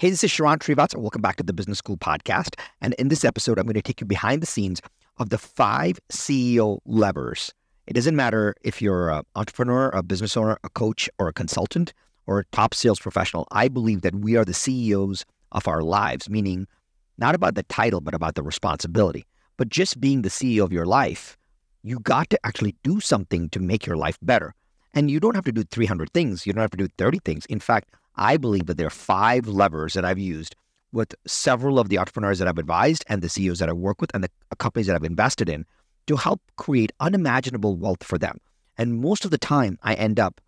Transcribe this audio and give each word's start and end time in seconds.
Hey, 0.00 0.10
this 0.10 0.22
is 0.22 0.30
Sharran 0.30 0.58
Srivatsaa. 0.58 1.00
Welcome 1.00 1.22
back 1.22 1.34
to 1.38 1.42
the 1.42 1.52
Business 1.52 1.78
School 1.78 1.96
podcast. 1.96 2.54
And 2.80 2.94
in 3.00 3.08
this 3.08 3.24
episode, 3.24 3.58
I'm 3.58 3.64
going 3.64 3.74
to 3.74 3.82
take 3.82 4.00
you 4.00 4.06
behind 4.06 4.40
the 4.40 4.46
scenes 4.46 4.80
of 5.16 5.30
the 5.30 5.38
five 5.38 5.98
CEO 6.12 6.78
levers. 6.86 7.52
It 7.88 7.94
doesn't 7.94 8.14
matter 8.14 8.54
if 8.62 8.80
you're 8.80 9.10
an 9.10 9.24
entrepreneur, 9.34 9.88
a 9.88 10.04
business 10.04 10.36
owner, 10.36 10.56
a 10.62 10.68
coach, 10.68 11.10
or 11.18 11.26
a 11.26 11.32
consultant, 11.32 11.92
or 12.28 12.38
a 12.38 12.44
top 12.52 12.74
sales 12.74 13.00
professional. 13.00 13.48
I 13.50 13.66
believe 13.66 14.02
that 14.02 14.14
we 14.14 14.36
are 14.36 14.44
the 14.44 14.54
CEOs 14.54 15.24
of 15.50 15.66
our 15.66 15.82
lives, 15.82 16.30
meaning 16.30 16.68
not 17.16 17.34
about 17.34 17.56
the 17.56 17.64
title, 17.64 18.00
but 18.00 18.14
about 18.14 18.36
the 18.36 18.44
responsibility. 18.44 19.26
But 19.56 19.68
just 19.68 20.00
being 20.00 20.22
the 20.22 20.28
CEO 20.28 20.62
of 20.62 20.72
your 20.72 20.86
life, 20.86 21.36
you 21.82 21.98
got 21.98 22.30
to 22.30 22.38
actually 22.46 22.76
do 22.84 23.00
something 23.00 23.48
to 23.48 23.58
make 23.58 23.84
your 23.84 23.96
life 23.96 24.18
better. 24.22 24.54
And 24.94 25.10
you 25.10 25.18
don't 25.18 25.34
have 25.34 25.44
to 25.46 25.52
do 25.52 25.64
300 25.64 26.12
things. 26.12 26.46
You 26.46 26.52
don't 26.52 26.62
have 26.62 26.70
to 26.70 26.76
do 26.76 26.86
30 26.98 27.18
things. 27.24 27.46
In 27.46 27.58
fact, 27.58 27.90
I 28.18 28.36
believe 28.36 28.66
that 28.66 28.76
there 28.76 28.86
are 28.86 28.90
five 28.90 29.46
levers 29.46 29.94
that 29.94 30.04
I've 30.04 30.18
used 30.18 30.56
with 30.92 31.14
several 31.26 31.78
of 31.78 31.88
the 31.88 31.98
entrepreneurs 31.98 32.38
that 32.38 32.48
I've 32.48 32.58
advised 32.58 33.04
and 33.08 33.22
the 33.22 33.28
CEOs 33.28 33.58
that 33.58 33.68
I 33.68 33.72
work 33.72 34.00
with 34.00 34.10
and 34.14 34.24
the 34.24 34.30
companies 34.58 34.86
that 34.86 34.96
I've 34.96 35.04
invested 35.04 35.48
in 35.48 35.64
to 36.06 36.16
help 36.16 36.40
create 36.56 36.92
unimaginable 37.00 37.76
wealth 37.76 38.02
for 38.02 38.18
them. 38.18 38.38
And 38.76 39.00
most 39.00 39.24
of 39.24 39.30
the 39.30 39.38
time, 39.38 39.78
I 39.82 39.94
end 39.94 40.18
up 40.18 40.40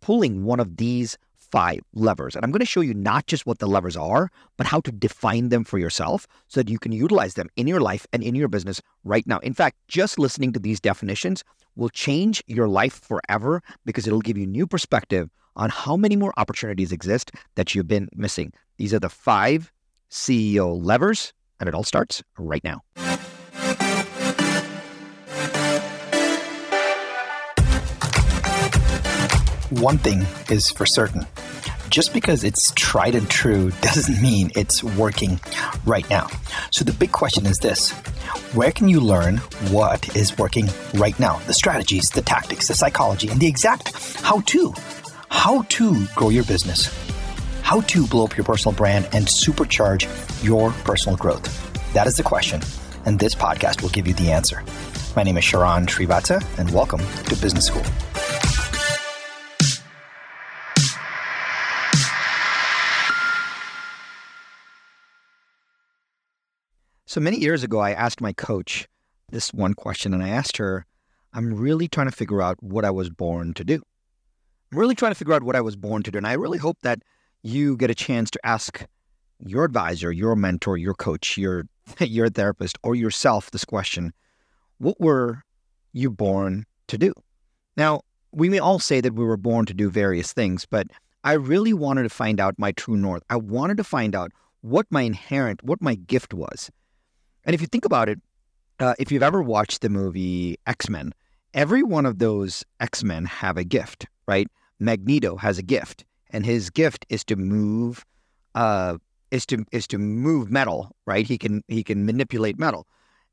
pulling 0.00 0.44
one 0.44 0.60
of 0.60 0.76
these 0.76 1.16
five 1.34 1.80
levers. 1.94 2.34
And 2.34 2.44
I'm 2.44 2.50
going 2.50 2.60
to 2.60 2.66
show 2.66 2.80
you 2.80 2.94
not 2.94 3.26
just 3.26 3.46
what 3.46 3.60
the 3.60 3.68
levers 3.68 3.96
are, 3.96 4.30
but 4.56 4.66
how 4.66 4.80
to 4.80 4.90
define 4.90 5.48
them 5.48 5.64
for 5.64 5.78
yourself 5.78 6.26
so 6.48 6.60
that 6.60 6.68
you 6.68 6.78
can 6.78 6.92
utilize 6.92 7.34
them 7.34 7.48
in 7.56 7.66
your 7.66 7.80
life 7.80 8.06
and 8.12 8.22
in 8.22 8.34
your 8.34 8.48
business 8.48 8.82
right 9.04 9.26
now. 9.26 9.38
In 9.38 9.54
fact, 9.54 9.76
just 9.86 10.18
listening 10.18 10.52
to 10.52 10.58
these 10.58 10.80
definitions 10.80 11.44
will 11.76 11.88
change 11.88 12.42
your 12.46 12.66
life 12.66 13.00
forever 13.00 13.62
because 13.84 14.06
it'll 14.06 14.20
give 14.20 14.38
you 14.38 14.46
new 14.46 14.66
perspective 14.66 15.30
on 15.56 15.70
how 15.70 15.96
many 15.96 16.16
more 16.16 16.32
opportunities 16.36 16.92
exist 16.92 17.32
that 17.54 17.74
you've 17.74 17.88
been 17.88 18.08
missing. 18.14 18.52
These 18.76 18.94
are 18.94 19.00
the 19.00 19.08
five 19.08 19.72
CEO 20.10 20.78
levers, 20.80 21.32
and 21.58 21.68
it 21.68 21.74
all 21.74 21.84
starts 21.84 22.22
right 22.38 22.62
now. 22.62 22.82
One 29.70 29.98
thing 29.98 30.24
is 30.48 30.70
for 30.70 30.86
certain 30.86 31.26
just 31.90 32.12
because 32.12 32.44
it's 32.44 32.72
tried 32.74 33.14
and 33.14 33.28
true 33.28 33.70
doesn't 33.80 34.20
mean 34.20 34.50
it's 34.54 34.82
working 34.82 35.40
right 35.84 36.08
now. 36.10 36.28
So 36.70 36.84
the 36.84 36.92
big 36.92 37.12
question 37.12 37.46
is 37.46 37.58
this 37.58 37.92
where 38.54 38.72
can 38.72 38.88
you 38.88 39.00
learn 39.00 39.38
what 39.70 40.14
is 40.16 40.36
working 40.36 40.68
right 40.94 41.18
now? 41.18 41.38
The 41.46 41.54
strategies, 41.54 42.10
the 42.10 42.22
tactics, 42.22 42.68
the 42.68 42.74
psychology, 42.74 43.28
and 43.28 43.40
the 43.40 43.46
exact 43.46 43.92
how 44.20 44.40
to 44.40 44.74
how 45.36 45.62
to 45.68 46.06
grow 46.16 46.30
your 46.30 46.42
business, 46.44 46.90
how 47.62 47.82
to 47.82 48.06
blow 48.06 48.24
up 48.24 48.36
your 48.36 48.44
personal 48.44 48.74
brand 48.74 49.06
and 49.12 49.26
supercharge 49.26 50.08
your 50.42 50.72
personal 50.72 51.14
growth. 51.16 51.44
That 51.92 52.06
is 52.06 52.16
the 52.16 52.22
question, 52.22 52.62
and 53.04 53.18
this 53.18 53.34
podcast 53.34 53.82
will 53.82 53.90
give 53.90 54.08
you 54.08 54.14
the 54.14 54.32
answer. 54.32 54.64
My 55.14 55.22
name 55.22 55.36
is 55.36 55.44
Sharran 55.44 55.86
Srivatsaa, 55.86 56.42
and 56.58 56.70
welcome 56.72 57.00
to 57.00 57.36
Business 57.36 57.66
School. 57.66 57.84
So 67.04 67.20
many 67.20 67.36
years 67.36 67.62
ago, 67.62 67.78
I 67.78 67.92
asked 67.92 68.22
my 68.22 68.32
coach 68.32 68.88
this 69.28 69.52
one 69.52 69.74
question, 69.74 70.14
and 70.14 70.24
I 70.24 70.30
asked 70.30 70.56
her, 70.56 70.86
I'm 71.32 71.54
really 71.54 71.88
trying 71.88 72.08
to 72.08 72.16
figure 72.16 72.40
out 72.40 72.60
what 72.62 72.86
I 72.86 72.90
was 72.90 73.10
born 73.10 73.52
to 73.54 73.64
do. 73.64 73.82
I'm 74.72 74.78
really 74.78 74.94
trying 74.94 75.12
to 75.12 75.16
figure 75.16 75.34
out 75.34 75.42
what 75.42 75.56
I 75.56 75.60
was 75.60 75.76
born 75.76 76.02
to 76.02 76.10
do. 76.10 76.18
And 76.18 76.26
I 76.26 76.32
really 76.32 76.58
hope 76.58 76.78
that 76.82 77.00
you 77.42 77.76
get 77.76 77.90
a 77.90 77.94
chance 77.94 78.30
to 78.32 78.46
ask 78.46 78.84
your 79.44 79.64
advisor, 79.64 80.10
your 80.10 80.34
mentor, 80.34 80.76
your 80.76 80.94
coach, 80.94 81.38
your 81.38 81.66
your 82.00 82.28
therapist, 82.28 82.78
or 82.82 82.94
yourself 82.94 83.50
this 83.50 83.64
question. 83.64 84.12
What 84.78 85.00
were 85.00 85.44
you 85.92 86.10
born 86.10 86.66
to 86.88 86.98
do? 86.98 87.12
Now, 87.76 88.00
we 88.32 88.48
may 88.48 88.58
all 88.58 88.78
say 88.78 89.00
that 89.00 89.14
we 89.14 89.24
were 89.24 89.36
born 89.36 89.66
to 89.66 89.74
do 89.74 89.88
various 89.88 90.32
things, 90.32 90.66
but 90.66 90.88
I 91.24 91.32
really 91.32 91.72
wanted 91.72 92.02
to 92.02 92.08
find 92.08 92.40
out 92.40 92.58
my 92.58 92.72
true 92.72 92.96
north. 92.96 93.22
I 93.30 93.36
wanted 93.36 93.76
to 93.78 93.84
find 93.84 94.14
out 94.14 94.32
what 94.60 94.86
my 94.90 95.02
inherent, 95.02 95.62
what 95.62 95.80
my 95.80 95.94
gift 95.94 96.34
was. 96.34 96.70
And 97.44 97.54
if 97.54 97.60
you 97.60 97.66
think 97.66 97.84
about 97.84 98.08
it, 98.08 98.20
uh, 98.78 98.94
if 98.98 99.10
you've 99.10 99.22
ever 99.22 99.42
watched 99.42 99.80
the 99.80 99.88
movie 99.88 100.58
X 100.66 100.90
Men, 100.90 101.14
every 101.54 101.82
one 101.82 102.04
of 102.04 102.18
those 102.18 102.64
X 102.80 103.02
Men 103.02 103.24
have 103.24 103.56
a 103.56 103.64
gift, 103.64 104.06
right? 104.26 104.48
Magneto 104.78 105.36
has 105.36 105.58
a 105.58 105.62
gift, 105.62 106.04
and 106.30 106.44
his 106.44 106.70
gift 106.70 107.06
is 107.08 107.24
to 107.24 107.36
move, 107.36 108.04
uh, 108.54 108.98
is 109.30 109.46
to 109.46 109.64
is 109.72 109.86
to 109.88 109.98
move 109.98 110.50
metal, 110.50 110.94
right? 111.06 111.26
He 111.26 111.38
can 111.38 111.62
he 111.68 111.82
can 111.82 112.06
manipulate 112.06 112.58
metal, 112.58 112.86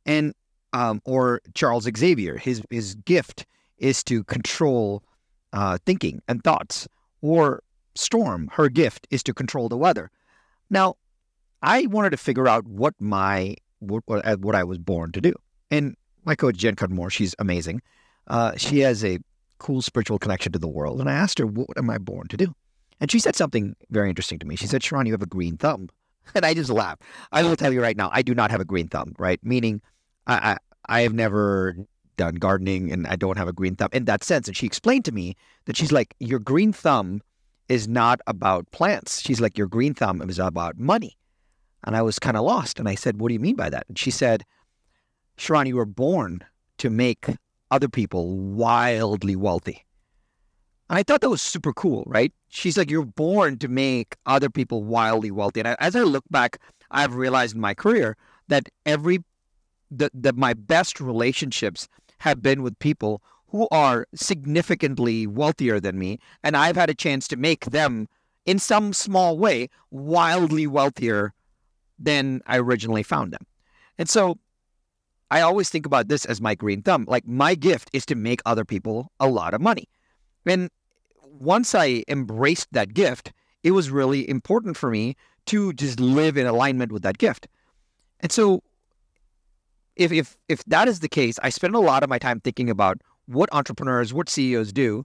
and 0.05 0.33
um, 0.73 1.01
or 1.05 1.41
Charles 1.53 1.87
Xavier, 1.95 2.37
his 2.37 2.61
his 2.69 2.95
gift 2.95 3.45
is 3.77 4.03
to 4.05 4.23
control 4.23 5.03
uh, 5.51 5.77
thinking 5.85 6.21
and 6.27 6.43
thoughts, 6.43 6.87
or 7.21 7.61
Storm, 7.95 8.49
her 8.53 8.69
gift 8.69 9.07
is 9.11 9.21
to 9.23 9.33
control 9.33 9.69
the 9.69 9.77
weather. 9.77 10.09
Now, 10.69 10.95
I 11.61 11.85
wanted 11.87 12.09
to 12.11 12.17
figure 12.17 12.47
out 12.47 12.65
what 12.65 12.95
my 12.99 13.55
what, 13.79 14.03
what, 14.05 14.39
what 14.39 14.55
I 14.55 14.63
was 14.63 14.77
born 14.77 15.11
to 15.11 15.21
do, 15.21 15.33
and 15.69 15.95
my 16.25 16.35
coach 16.35 16.55
Jen 16.57 16.75
Cudmore, 16.75 17.11
she's 17.11 17.35
amazing. 17.37 17.81
Uh, 18.27 18.53
she 18.57 18.79
has 18.79 19.03
a 19.03 19.19
cool 19.63 19.81
spiritual 19.81 20.19
connection 20.19 20.51
to 20.51 20.59
the 20.59 20.67
world. 20.67 20.99
And 20.99 21.09
I 21.09 21.13
asked 21.13 21.39
her, 21.39 21.47
what 21.47 21.77
am 21.77 21.89
I 21.89 21.97
born 21.97 22.27
to 22.27 22.37
do? 22.37 22.53
And 22.99 23.09
she 23.09 23.17
said 23.17 23.35
something 23.35 23.75
very 23.89 24.09
interesting 24.09 24.37
to 24.39 24.45
me. 24.45 24.55
She 24.55 24.67
said, 24.67 24.81
Sharran, 24.81 25.07
you 25.07 25.13
have 25.13 25.23
a 25.23 25.25
green 25.27 25.57
thumb. 25.57 25.89
And 26.35 26.45
I 26.45 26.53
just 26.53 26.69
laughed. 26.69 27.01
I 27.33 27.43
will 27.43 27.57
tell 27.57 27.73
you 27.73 27.81
right 27.81 27.97
now, 27.97 28.09
I 28.13 28.21
do 28.21 28.33
not 28.33 28.49
have 28.49 28.61
a 28.61 28.65
green 28.65 28.87
thumb, 28.87 29.13
right? 29.19 29.41
Meaning 29.43 29.81
I, 30.25 30.53
I, 30.53 30.57
I 30.87 31.01
have 31.01 31.13
never 31.13 31.75
done 32.15 32.35
gardening 32.35 32.93
and 32.93 33.05
I 33.07 33.17
don't 33.17 33.37
have 33.37 33.49
a 33.49 33.53
green 33.53 33.75
thumb 33.75 33.89
in 33.91 34.05
that 34.05 34.23
sense. 34.23 34.47
And 34.47 34.55
she 34.55 34.65
explained 34.65 35.03
to 35.03 35.11
me 35.11 35.35
that 35.65 35.75
she's 35.75 35.91
like, 35.91 36.15
your 36.19 36.39
green 36.39 36.71
thumb 36.71 37.21
is 37.67 37.89
not 37.89 38.21
about 38.25 38.71
plants. 38.71 39.19
She's 39.19 39.41
like, 39.41 39.57
your 39.57 39.67
green 39.67 39.93
thumb 39.93 40.21
is 40.29 40.39
about 40.39 40.77
money. 40.77 41.17
And 41.83 41.93
I 41.93 42.01
was 42.01 42.19
kind 42.19 42.37
of 42.37 42.43
lost. 42.43 42.79
And 42.79 42.87
I 42.87 42.95
said, 42.95 43.19
what 43.19 43.27
do 43.27 43.33
you 43.33 43.41
mean 43.41 43.57
by 43.57 43.69
that? 43.69 43.85
And 43.89 43.99
she 43.99 44.11
said, 44.11 44.45
Sharran, 45.37 45.67
you 45.67 45.75
were 45.75 45.85
born 45.85 46.45
to 46.77 46.89
make 46.89 47.27
other 47.73 47.89
people 47.89 48.37
wildly 48.37 49.35
wealthy. 49.35 49.83
And 50.89 50.99
I 50.99 51.03
thought 51.03 51.21
that 51.21 51.29
was 51.29 51.41
super 51.41 51.73
cool, 51.73 52.03
right? 52.05 52.31
She's 52.49 52.77
like, 52.77 52.91
you're 52.91 53.03
born 53.03 53.57
to 53.57 53.67
make 53.67 54.15
other 54.27 54.49
people 54.49 54.83
wildly 54.83 55.31
wealthy. 55.31 55.61
And 55.61 55.75
as 55.79 55.95
I 55.95 56.01
look 56.01 56.23
back, 56.29 56.59
I've 56.91 57.15
realized 57.15 57.55
in 57.55 57.61
my 57.61 57.73
career 57.73 58.15
that 58.47 58.69
every 58.85 59.23
that, 59.89 60.11
that 60.13 60.35
my 60.35 60.53
best 60.53 61.01
relationships 61.01 61.87
have 62.19 62.41
been 62.41 62.61
with 62.61 62.77
people 62.77 63.21
who 63.47 63.67
are 63.71 64.07
significantly 64.13 65.25
wealthier 65.25 65.79
than 65.79 65.97
me, 65.97 66.19
and 66.43 66.55
I've 66.55 66.75
had 66.75 66.89
a 66.89 66.95
chance 66.95 67.27
to 67.27 67.37
make 67.37 67.65
them, 67.65 68.07
in 68.45 68.59
some 68.59 68.93
small 68.93 69.37
way, 69.37 69.69
wildly 69.91 70.65
wealthier 70.67 71.33
than 71.99 72.41
I 72.47 72.57
originally 72.57 73.03
found 73.03 73.33
them. 73.33 73.45
And 73.97 74.09
so 74.09 74.37
I 75.33 75.41
always 75.41 75.67
think 75.67 75.87
about 75.87 76.09
this 76.09 76.25
as 76.25 76.39
my 76.39 76.53
green 76.53 76.83
thumb. 76.83 77.05
Like 77.07 77.27
my 77.27 77.55
gift 77.55 77.89
is 77.91 78.05
to 78.05 78.13
make 78.13 78.39
other 78.45 78.63
people 78.63 79.11
a 79.19 79.27
lot 79.27 79.55
of 79.55 79.61
money. 79.61 79.89
And 80.45 80.69
once 81.23 81.73
I 81.73 82.03
embraced 82.07 82.67
that 82.71 82.93
gift, 82.93 83.33
it 83.63 83.71
was 83.71 83.89
really 83.89 84.29
important 84.29 84.77
for 84.77 84.91
me 84.91 85.15
to 85.47 85.73
just 85.73 85.99
live 85.99 86.37
in 86.37 86.45
alignment 86.45 86.91
with 86.91 87.01
that 87.01 87.17
gift. 87.17 87.47
And 88.19 88.31
so 88.31 88.61
if 89.95 90.11
if 90.11 90.37
if 90.49 90.63
that 90.65 90.87
is 90.87 90.99
the 90.99 91.09
case, 91.09 91.39
I 91.41 91.49
spend 91.49 91.73
a 91.73 91.79
lot 91.79 92.03
of 92.03 92.09
my 92.09 92.19
time 92.19 92.39
thinking 92.39 92.69
about 92.69 93.01
what 93.25 93.49
entrepreneurs, 93.51 94.13
what 94.13 94.29
CEOs 94.29 94.71
do 94.71 95.03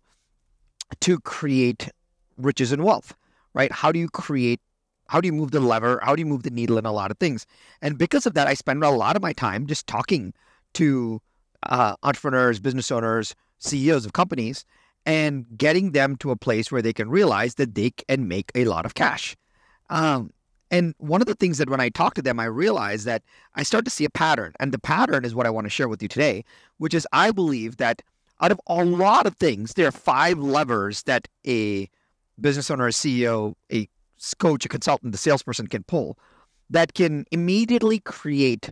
to 1.01 1.21
create 1.21 1.89
riches 2.37 2.71
and 2.71 2.85
wealth, 2.85 3.15
right? 3.55 3.73
How 3.73 3.93
do 3.93 3.99
you 3.99 4.11
create 4.11 4.61
how 5.09 5.21
do 5.21 5.27
you 5.27 5.33
move 5.33 5.51
the 5.51 5.61
lever? 5.61 6.01
How 6.03 6.15
do 6.15 6.21
you 6.21 6.27
move 6.27 6.43
the 6.43 6.51
needle 6.51 6.79
in 6.79 6.87
a 6.87 6.93
lot 6.93 7.11
of 7.11 7.19
things? 7.19 7.47
And 7.83 7.99
because 7.99 8.27
of 8.27 8.35
that, 8.35 8.47
I 8.47 8.55
spend 8.55 8.85
a 8.85 8.91
lot 8.91 9.17
of 9.17 9.23
my 9.23 9.33
time 9.33 9.67
just 9.67 9.87
talking 9.87 10.33
to 10.75 11.21
uh, 11.65 11.97
entrepreneurs, 12.03 12.61
business 12.61 12.91
owners, 12.91 13.35
CEOs 13.59 14.07
of 14.07 14.13
companies, 14.13 14.65
and 15.07 15.47
getting 15.57 15.93
them 15.93 16.17
to 16.17 16.31
a 16.31 16.37
place 16.37 16.71
where 16.71 16.83
they 16.83 16.93
can 16.93 17.09
realize 17.09 17.55
that 17.55 17.75
they 17.75 17.91
can 17.91 18.29
make 18.29 18.53
a 18.55 18.67
lot 18.67 18.85
of 18.85 18.95
cash. 18.95 19.37
Um, 19.91 20.31
and 20.71 20.95
one 20.99 21.23
of 21.23 21.27
the 21.27 21.35
things 21.35 21.57
that 21.59 21.71
when 21.71 21.81
I 21.81 21.89
talk 21.89 22.15
to 22.15 22.23
them, 22.23 22.39
I 22.39 22.45
realize 22.45 23.05
that 23.05 23.23
I 23.55 23.63
start 23.63 23.87
to 23.87 23.91
see 23.91 24.05
a 24.05 24.11
pattern. 24.11 24.53
And 24.61 24.73
the 24.73 24.79
pattern 24.79 25.25
is 25.25 25.35
what 25.35 25.47
I 25.47 25.51
want 25.51 25.65
to 25.65 25.71
share 25.71 25.89
with 25.89 26.03
you 26.03 26.09
today, 26.09 26.45
which 26.77 26.93
is 26.93 27.07
I 27.13 27.31
believe 27.31 27.79
that 27.79 28.03
out 28.41 28.53
of 28.53 28.61
a 28.67 28.85
lot 28.85 29.27
of 29.27 29.37
things, 29.37 29.75
there 29.75 29.89
are 29.89 29.93
five 29.93 30.39
levers 30.39 31.03
that 31.05 31.27
a 31.47 31.89
business 32.41 32.71
owner, 32.71 32.87
a 32.87 32.91
CEO, 32.91 33.55
a 33.73 33.89
coach, 34.39 34.65
a 34.65 34.69
consultant, 34.69 35.13
the 35.13 35.19
salesperson 35.19 35.67
can 35.67 35.85
pull 35.85 36.19
that 36.71 36.95
can 36.95 37.25
immediately 37.33 37.99
create 37.99 38.71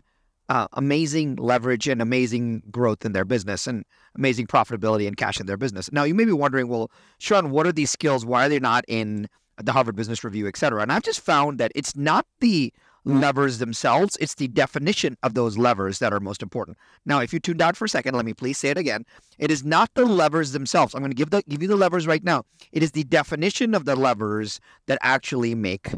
uh, 0.49 0.67
amazing 0.73 1.35
leverage 1.35 1.87
and 1.87 2.01
amazing 2.01 2.61
growth 2.71 3.03
in 3.03 3.11
their 3.11 3.25
business 3.25 3.67
and 3.67 3.83
amazing 4.15 4.47
profitability 4.47 5.07
and 5.07 5.17
cash 5.17 5.39
in 5.39 5.45
their 5.45 5.57
business. 5.57 5.91
Now, 5.91 6.03
you 6.03 6.13
may 6.13 6.25
be 6.25 6.31
wondering, 6.31 6.67
well, 6.67 6.91
Sharran, 7.19 7.49
what 7.49 7.65
are 7.67 7.71
these 7.71 7.89
skills? 7.89 8.25
Why 8.25 8.45
are 8.45 8.49
they 8.49 8.59
not 8.59 8.85
in 8.87 9.27
the 9.61 9.71
Harvard 9.71 9.95
Business 9.95 10.23
Review, 10.23 10.47
et 10.47 10.57
cetera. 10.57 10.81
And 10.81 10.91
I've 10.91 11.03
just 11.03 11.19
found 11.19 11.57
that 11.59 11.71
it's 11.75 11.95
not 11.95 12.25
the 12.39 12.73
levers 13.07 13.57
themselves, 13.59 14.17
it's 14.19 14.35
the 14.35 14.47
definition 14.47 15.17
of 15.23 15.33
those 15.33 15.57
levers 15.57 15.99
that 15.99 16.13
are 16.13 16.19
most 16.19 16.41
important. 16.41 16.77
Now, 17.05 17.19
if 17.19 17.33
you 17.33 17.39
tuned 17.39 17.61
out 17.61 17.77
for 17.77 17.85
a 17.85 17.89
second, 17.89 18.15
let 18.15 18.25
me 18.25 18.33
please 18.33 18.57
say 18.57 18.69
it 18.69 18.77
again. 18.77 19.05
It 19.37 19.51
is 19.51 19.63
not 19.63 19.93
the 19.93 20.05
levers 20.05 20.51
themselves. 20.51 20.93
I'm 20.93 21.01
going 21.01 21.11
to 21.11 21.15
give 21.15 21.29
the 21.29 21.43
give 21.47 21.61
you 21.61 21.67
the 21.67 21.75
levers 21.75 22.07
right 22.07 22.23
now. 22.23 22.43
It 22.71 22.83
is 22.83 22.91
the 22.91 23.03
definition 23.03 23.73
of 23.73 23.85
the 23.85 23.95
levers 23.95 24.59
that 24.87 24.97
actually 25.01 25.55
make 25.55 25.93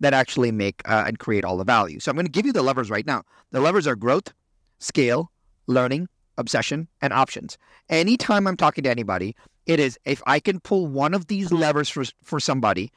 that 0.00 0.14
actually 0.14 0.52
make 0.52 0.80
uh, 0.88 1.04
and 1.06 1.18
create 1.18 1.44
all 1.44 1.56
the 1.56 1.64
value. 1.64 1.98
So 1.98 2.10
I'm 2.10 2.16
going 2.16 2.26
to 2.26 2.32
give 2.32 2.46
you 2.46 2.52
the 2.52 2.62
levers 2.62 2.90
right 2.90 3.06
now. 3.06 3.24
The 3.50 3.60
levers 3.60 3.86
are 3.86 3.96
growth, 3.96 4.32
scale, 4.78 5.32
learning, 5.66 6.08
obsession, 6.36 6.88
and 7.02 7.12
options. 7.12 7.58
Anytime 7.88 8.46
I'm 8.46 8.56
talking 8.56 8.84
to 8.84 8.90
anybody, 8.90 9.34
it 9.66 9.80
is 9.80 9.98
if 10.04 10.22
I 10.26 10.38
can 10.40 10.60
pull 10.60 10.86
one 10.86 11.14
of 11.14 11.26
these 11.26 11.52
levers 11.52 11.88
for, 11.88 12.04
for 12.22 12.38
somebody 12.38 12.92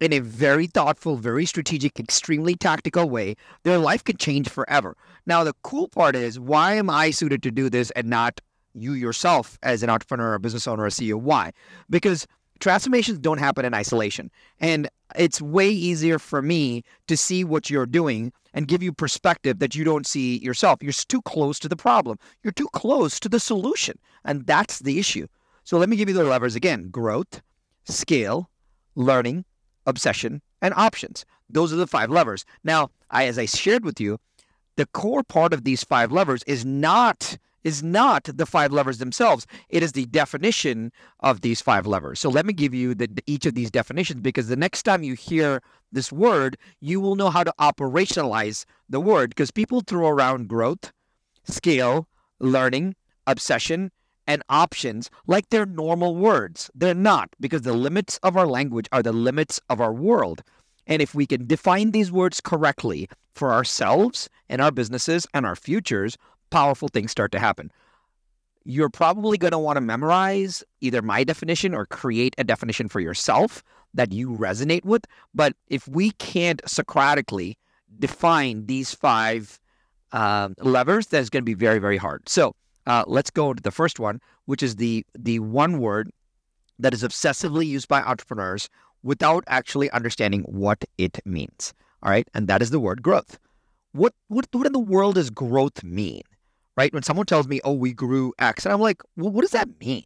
in 0.00 0.12
a 0.12 0.18
very 0.18 0.66
thoughtful, 0.66 1.16
very 1.16 1.46
strategic, 1.46 1.98
extremely 1.98 2.54
tactical 2.54 3.08
way, 3.08 3.34
their 3.62 3.78
life 3.78 4.04
can 4.04 4.16
change 4.16 4.48
forever. 4.48 4.96
Now, 5.26 5.44
the 5.44 5.54
cool 5.62 5.88
part 5.88 6.14
is 6.14 6.38
why 6.38 6.74
am 6.74 6.90
I 6.90 7.10
suited 7.10 7.42
to 7.44 7.50
do 7.50 7.70
this 7.70 7.90
and 7.92 8.08
not 8.08 8.40
you 8.74 8.92
yourself 8.92 9.58
as 9.62 9.82
an 9.82 9.90
entrepreneur, 9.90 10.34
a 10.34 10.40
business 10.40 10.66
owner, 10.66 10.86
a 10.86 10.90
CEO? 10.90 11.14
Why? 11.14 11.52
Because 11.88 12.26
transformations 12.60 13.18
don't 13.18 13.38
happen 13.38 13.64
in 13.64 13.74
isolation. 13.74 14.30
And 14.60 14.88
it's 15.14 15.40
way 15.40 15.68
easier 15.68 16.18
for 16.18 16.42
me 16.42 16.82
to 17.06 17.16
see 17.16 17.44
what 17.44 17.70
you're 17.70 17.86
doing 17.86 18.32
and 18.52 18.68
give 18.68 18.82
you 18.82 18.92
perspective 18.92 19.58
that 19.58 19.74
you 19.74 19.84
don't 19.84 20.06
see 20.06 20.38
yourself. 20.38 20.82
You're 20.82 20.92
too 20.92 21.22
close 21.22 21.58
to 21.60 21.68
the 21.68 21.76
problem. 21.76 22.18
You're 22.42 22.52
too 22.52 22.68
close 22.72 23.20
to 23.20 23.28
the 23.28 23.40
solution. 23.40 23.98
And 24.24 24.46
that's 24.46 24.80
the 24.80 24.98
issue. 24.98 25.26
So 25.64 25.78
let 25.78 25.88
me 25.88 25.96
give 25.96 26.08
you 26.08 26.14
the 26.14 26.24
levers 26.24 26.54
again 26.54 26.88
growth, 26.90 27.42
scale, 27.84 28.50
learning, 28.94 29.44
obsession, 29.86 30.42
and 30.60 30.74
options. 30.74 31.24
Those 31.48 31.72
are 31.72 31.76
the 31.76 31.86
five 31.86 32.10
levers. 32.10 32.44
Now, 32.64 32.90
I, 33.10 33.26
as 33.26 33.38
I 33.38 33.46
shared 33.46 33.84
with 33.84 34.00
you, 34.00 34.18
the 34.76 34.86
core 34.86 35.22
part 35.22 35.52
of 35.52 35.64
these 35.64 35.84
five 35.84 36.12
levers 36.12 36.42
is 36.46 36.64
not 36.64 37.38
is 37.64 37.82
not 37.82 38.22
the 38.32 38.46
five 38.46 38.70
levers 38.70 38.98
themselves. 38.98 39.44
It 39.68 39.82
is 39.82 39.90
the 39.90 40.06
definition 40.06 40.92
of 41.18 41.40
these 41.40 41.60
five 41.60 41.84
levers. 41.84 42.20
So 42.20 42.30
let 42.30 42.46
me 42.46 42.52
give 42.52 42.72
you 42.72 42.94
the, 42.94 43.08
each 43.26 43.44
of 43.44 43.54
these 43.54 43.72
definitions 43.72 44.20
because 44.20 44.46
the 44.46 44.54
next 44.54 44.84
time 44.84 45.02
you 45.02 45.14
hear 45.14 45.60
this 45.90 46.12
word, 46.12 46.56
you 46.80 47.00
will 47.00 47.16
know 47.16 47.28
how 47.28 47.42
to 47.42 47.52
operationalize 47.58 48.66
the 48.88 49.00
word 49.00 49.30
because 49.30 49.50
people 49.50 49.80
throw 49.80 50.06
around 50.06 50.46
growth, 50.46 50.92
scale, 51.42 52.06
learning, 52.38 52.94
obsession, 53.26 53.90
and 54.26 54.42
options 54.48 55.10
like 55.26 55.48
they're 55.50 55.66
normal 55.66 56.16
words. 56.16 56.70
They're 56.74 56.94
not 56.94 57.30
because 57.40 57.62
the 57.62 57.72
limits 57.72 58.18
of 58.22 58.36
our 58.36 58.46
language 58.46 58.88
are 58.92 59.02
the 59.02 59.12
limits 59.12 59.60
of 59.70 59.80
our 59.80 59.92
world. 59.92 60.42
And 60.86 61.02
if 61.02 61.14
we 61.14 61.26
can 61.26 61.46
define 61.46 61.90
these 61.90 62.12
words 62.12 62.40
correctly 62.40 63.08
for 63.34 63.52
ourselves 63.52 64.28
and 64.48 64.60
our 64.60 64.70
businesses 64.70 65.26
and 65.34 65.44
our 65.44 65.56
futures, 65.56 66.16
powerful 66.50 66.88
things 66.88 67.10
start 67.10 67.32
to 67.32 67.38
happen. 67.38 67.70
You're 68.64 68.90
probably 68.90 69.38
going 69.38 69.52
to 69.52 69.58
want 69.58 69.76
to 69.76 69.80
memorize 69.80 70.64
either 70.80 71.02
my 71.02 71.22
definition 71.22 71.74
or 71.74 71.86
create 71.86 72.34
a 72.38 72.44
definition 72.44 72.88
for 72.88 73.00
yourself 73.00 73.62
that 73.94 74.12
you 74.12 74.30
resonate 74.30 74.84
with. 74.84 75.04
But 75.34 75.54
if 75.68 75.86
we 75.86 76.10
can't 76.12 76.60
Socratically 76.66 77.56
define 77.98 78.66
these 78.66 78.92
five 78.92 79.60
uh, 80.12 80.50
levers, 80.58 81.06
that's 81.06 81.30
going 81.30 81.42
to 81.42 81.46
be 81.46 81.54
very, 81.54 81.78
very 81.78 81.96
hard. 81.96 82.28
So 82.28 82.54
uh, 82.86 83.04
let's 83.06 83.30
go 83.30 83.52
to 83.52 83.62
the 83.62 83.70
first 83.70 83.98
one, 83.98 84.20
which 84.46 84.62
is 84.62 84.76
the 84.76 85.04
the 85.18 85.38
one 85.40 85.78
word 85.80 86.10
that 86.78 86.94
is 86.94 87.02
obsessively 87.02 87.66
used 87.66 87.88
by 87.88 88.02
entrepreneurs 88.02 88.68
without 89.02 89.44
actually 89.46 89.90
understanding 89.90 90.42
what 90.42 90.84
it 90.98 91.18
means. 91.24 91.72
All 92.02 92.10
right, 92.10 92.28
and 92.34 92.48
that 92.48 92.62
is 92.62 92.70
the 92.70 92.80
word 92.80 93.02
growth. 93.02 93.38
What 93.92 94.14
what 94.28 94.46
what 94.52 94.66
in 94.66 94.72
the 94.72 94.78
world 94.78 95.14
does 95.14 95.30
growth 95.30 95.82
mean? 95.82 96.22
right? 96.76 96.92
When 96.92 97.02
someone 97.02 97.26
tells 97.26 97.48
me, 97.48 97.60
"Oh, 97.64 97.72
we 97.72 97.92
grew 97.92 98.32
X," 98.38 98.64
and 98.64 98.72
I'm 98.72 98.80
like, 98.80 99.02
"Well, 99.16 99.30
what 99.30 99.42
does 99.42 99.50
that 99.52 99.68
mean? 99.80 100.04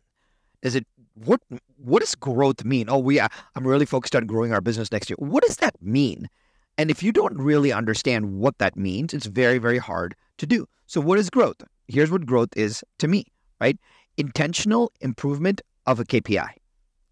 Is 0.63 0.75
it 0.75 0.87
what 1.15 1.41
what 1.77 2.01
does 2.01 2.15
growth 2.15 2.65
mean? 2.65 2.89
Oh, 2.89 2.99
we 2.99 3.21
I'm 3.21 3.31
really 3.57 3.87
focused 3.87 4.17
on 4.17 4.27
growing 4.27 4.53
our 4.53 4.61
business 4.61 4.93
next 4.93 5.11
year. 5.11 5.17
What 5.19 5.45
does 5.45 5.57
that 5.57 5.81
mean? 5.83 6.29
And 6.79 6.91
if 6.91 7.03
you 7.03 7.13
don't 7.13 7.37
really 7.37 7.73
understand 7.73 8.39
what 8.39 8.59
that 8.59 8.77
means, 8.77 9.13
it's 9.13 9.27
very 9.27 9.59
very 9.59 9.79
hard 9.79 10.15
to 10.39 10.47
do. 10.47 10.67
So, 10.87 11.01
what 11.01 11.19
is 11.19 11.31
growth? 11.31 11.63
Here's 11.91 12.11
what 12.11 12.25
growth 12.25 12.51
is 12.57 12.85
to 12.99 13.09
me, 13.09 13.27
right? 13.61 13.77
Intentional 14.17 14.93
improvement 15.01 15.61
of 15.87 15.99
a 15.99 16.05
KPI. 16.05 16.51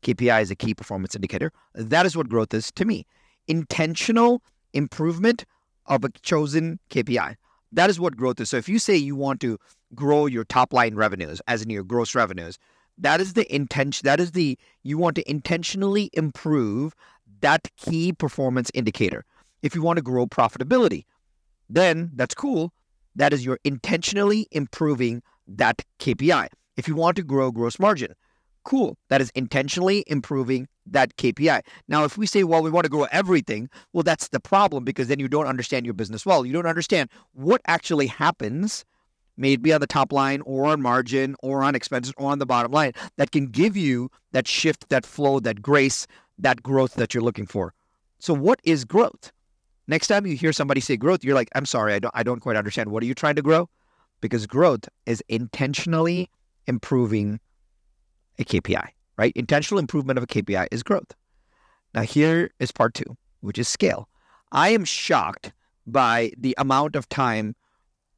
KPI 0.02 0.42
is 0.42 0.50
a 0.52 0.54
key 0.54 0.72
performance 0.72 1.16
indicator. 1.16 1.50
That 1.74 2.06
is 2.06 2.16
what 2.16 2.28
growth 2.28 2.54
is 2.54 2.70
to 2.72 2.84
me. 2.84 3.04
Intentional 3.48 4.40
improvement 4.72 5.44
of 5.86 6.04
a 6.04 6.10
chosen 6.22 6.78
KPI. 6.90 7.34
That 7.72 7.90
is 7.90 7.98
what 7.98 8.16
growth 8.16 8.40
is. 8.40 8.50
So 8.50 8.56
if 8.56 8.68
you 8.68 8.78
say 8.78 8.96
you 8.96 9.16
want 9.16 9.40
to 9.40 9.58
grow 9.96 10.26
your 10.26 10.44
top 10.44 10.72
line 10.72 10.94
revenues, 10.94 11.42
as 11.48 11.62
in 11.62 11.70
your 11.70 11.82
gross 11.82 12.14
revenues, 12.14 12.56
that 12.98 13.20
is 13.20 13.32
the 13.32 13.52
intention. 13.52 14.04
That 14.04 14.20
is 14.20 14.30
the 14.30 14.56
you 14.84 14.96
want 14.96 15.16
to 15.16 15.28
intentionally 15.28 16.08
improve 16.12 16.94
that 17.40 17.68
key 17.76 18.12
performance 18.12 18.70
indicator. 18.74 19.24
If 19.62 19.74
you 19.74 19.82
want 19.82 19.96
to 19.96 20.02
grow 20.02 20.26
profitability, 20.26 21.04
then 21.68 22.12
that's 22.14 22.34
cool. 22.34 22.72
That 23.18 23.32
is 23.32 23.44
you're 23.44 23.58
intentionally 23.64 24.46
improving 24.52 25.22
that 25.48 25.84
KPI. 25.98 26.46
If 26.76 26.86
you 26.86 26.94
want 26.94 27.16
to 27.16 27.24
grow 27.24 27.50
gross 27.50 27.78
margin, 27.80 28.14
cool. 28.64 28.96
That 29.08 29.20
is 29.20 29.30
intentionally 29.34 30.04
improving 30.06 30.68
that 30.86 31.16
KPI. 31.16 31.62
Now, 31.88 32.04
if 32.04 32.16
we 32.16 32.26
say, 32.26 32.44
well, 32.44 32.62
we 32.62 32.70
want 32.70 32.84
to 32.84 32.90
grow 32.90 33.08
everything, 33.10 33.68
well, 33.92 34.04
that's 34.04 34.28
the 34.28 34.38
problem 34.38 34.84
because 34.84 35.08
then 35.08 35.18
you 35.18 35.26
don't 35.26 35.48
understand 35.48 35.84
your 35.84 35.94
business 35.94 36.24
well. 36.24 36.46
You 36.46 36.52
don't 36.52 36.66
understand 36.66 37.10
what 37.32 37.60
actually 37.66 38.06
happens, 38.06 38.84
maybe 39.36 39.72
on 39.72 39.80
the 39.80 39.88
top 39.88 40.12
line 40.12 40.40
or 40.42 40.66
on 40.66 40.80
margin 40.80 41.34
or 41.42 41.64
on 41.64 41.74
expenses 41.74 42.14
or 42.16 42.30
on 42.30 42.38
the 42.38 42.46
bottom 42.46 42.70
line, 42.70 42.92
that 43.16 43.32
can 43.32 43.46
give 43.46 43.76
you 43.76 44.10
that 44.30 44.46
shift, 44.46 44.90
that 44.90 45.04
flow, 45.04 45.40
that 45.40 45.60
grace, 45.60 46.06
that 46.38 46.62
growth 46.62 46.94
that 46.94 47.14
you're 47.14 47.22
looking 47.22 47.46
for. 47.46 47.74
So, 48.20 48.32
what 48.32 48.60
is 48.62 48.84
growth? 48.84 49.32
Next 49.88 50.06
time 50.06 50.26
you 50.26 50.36
hear 50.36 50.52
somebody 50.52 50.80
say 50.80 50.96
growth, 50.96 51.24
you're 51.24 51.34
like, 51.34 51.48
I'm 51.54 51.66
sorry, 51.66 51.94
I 51.94 51.98
don't, 51.98 52.12
I 52.14 52.22
don't 52.22 52.40
quite 52.40 52.56
understand. 52.56 52.90
What 52.90 53.02
are 53.02 53.06
you 53.06 53.14
trying 53.14 53.36
to 53.36 53.42
grow? 53.42 53.68
Because 54.20 54.46
growth 54.46 54.88
is 55.06 55.22
intentionally 55.28 56.30
improving 56.66 57.40
a 58.38 58.44
KPI, 58.44 58.88
right? 59.16 59.32
Intentional 59.34 59.78
improvement 59.78 60.18
of 60.18 60.24
a 60.24 60.26
KPI 60.26 60.68
is 60.70 60.82
growth. 60.82 61.14
Now, 61.94 62.02
here 62.02 62.50
is 62.60 62.70
part 62.70 62.94
two, 62.94 63.16
which 63.40 63.58
is 63.58 63.66
scale. 63.66 64.08
I 64.52 64.68
am 64.70 64.84
shocked 64.84 65.52
by 65.86 66.32
the 66.36 66.54
amount 66.58 66.94
of 66.94 67.08
time 67.08 67.56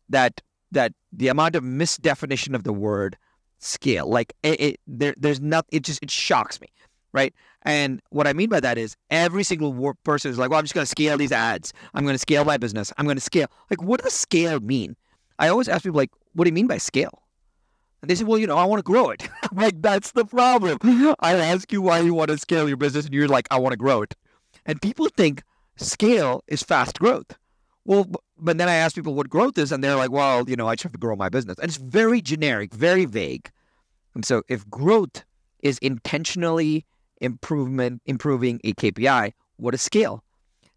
that 0.09 0.40
that 0.73 0.92
the 1.12 1.28
amount 1.28 1.56
of 1.56 1.64
misdefinition 1.64 2.54
of 2.54 2.64
the 2.64 2.73
word 2.73 3.16
scale. 3.59 4.09
Like 4.09 4.33
it, 4.42 4.61
it 4.61 4.80
there, 4.87 5.14
there's 5.16 5.40
not. 5.40 5.66
It 5.71 5.85
just 5.85 6.02
it 6.02 6.11
shocks 6.11 6.61
me, 6.61 6.68
right? 7.12 7.35
And 7.62 8.00
what 8.11 8.26
I 8.26 8.33
mean 8.33 8.49
by 8.49 8.61
that 8.61 8.79
is 8.79 8.97
every 9.11 9.43
single 9.43 9.95
person 10.05 10.31
is 10.31 10.38
like, 10.38 10.50
well, 10.50 10.59
I'm 10.59 10.64
just 10.64 10.75
going 10.75 10.85
to 10.85 10.90
scale 10.90 11.19
these 11.19 11.33
ads. 11.33 11.73
I'm 11.95 12.05
going 12.05 12.14
to 12.14 12.19
scale 12.19 12.45
my 12.45 12.57
business. 12.57 12.93
I'm 12.97 13.05
going 13.05 13.17
to 13.17 13.23
scale. 13.23 13.49
Like, 13.69 13.83
what 13.83 14.02
does 14.02 14.14
scale 14.14 14.61
mean? 14.61 14.97
I 15.38 15.49
always 15.49 15.69
ask 15.69 15.83
people 15.83 15.99
like, 15.99 16.11
what 16.35 16.45
do 16.45 16.49
you 16.49 16.55
mean 16.55 16.67
by 16.67 16.79
scale? 16.79 17.23
And 18.02 18.11
they 18.11 18.14
say, 18.14 18.25
well, 18.25 18.38
you 18.38 18.47
know, 18.47 18.57
I 18.57 18.64
want 18.64 18.79
to 18.79 18.85
grow 18.85 19.11
it. 19.11 19.29
like, 19.52 19.83
that's 19.83 20.12
the 20.12 20.25
problem. 20.25 20.79
I 21.21 21.35
ask 21.35 21.71
you 21.71 21.83
why 21.83 22.00
you 22.00 22.14
want 22.14 22.31
to 22.31 22.38
scale 22.38 22.67
your 22.67 22.79
business, 22.79 23.05
and 23.05 23.14
you're 23.14 23.29
like, 23.29 23.47
I 23.50 23.59
want 23.59 23.73
to 23.73 23.76
grow 23.76 24.02
it. 24.02 24.14
And 24.64 24.81
people 24.81 25.09
think 25.17 25.43
scale 25.76 26.43
is 26.47 26.62
fast 26.62 26.99
growth. 26.99 27.37
Well, 27.85 28.11
but 28.38 28.57
then 28.59 28.69
I 28.69 28.75
ask 28.75 28.95
people 28.95 29.14
what 29.14 29.29
growth 29.29 29.59
is, 29.59 29.71
and 29.73 29.85
they're 29.85 29.97
like, 29.97 30.11
well, 30.11 30.49
you 30.49 30.57
know, 30.57 30.67
I 30.67 30.75
just 30.75 30.85
have 30.85 30.93
to 30.93 30.99
grow 30.99 31.17
my 31.17 31.29
business. 31.29 31.59
And 31.59 31.69
it's 31.69 31.76
very 31.76 32.23
generic, 32.23 32.73
very 32.73 33.05
vague. 33.05 33.50
And 34.14 34.25
so 34.25 34.43
if 34.49 34.69
growth 34.71 35.25
is 35.62 35.79
intentionally 35.79 36.87
improvement 37.21 38.03
improving 38.07 38.61
a 38.65 38.73
KPI, 38.75 39.33
what 39.57 39.75
is 39.75 39.83
scale? 39.83 40.25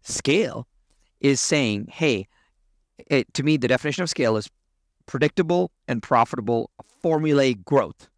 Scale 0.02 0.66
is 1.20 1.40
saying, 1.40 1.88
hey, 1.90 2.26
it, 3.06 3.32
to 3.34 3.42
me, 3.42 3.56
the 3.56 3.68
definition 3.68 4.02
of 4.02 4.10
scale 4.10 4.36
is 4.36 4.48
predictable 5.06 5.70
and 5.88 6.02
profitable 6.02 6.70
formulaic 7.02 7.64
growth, 7.64 8.08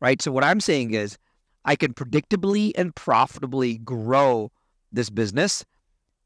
right? 0.00 0.20
So 0.20 0.32
what 0.32 0.44
I'm 0.44 0.60
saying 0.60 0.94
is 0.94 1.18
I 1.64 1.76
can 1.76 1.94
predictably 1.94 2.72
and 2.76 2.94
profitably 2.94 3.78
grow 3.78 4.50
this 4.92 5.10
business 5.10 5.64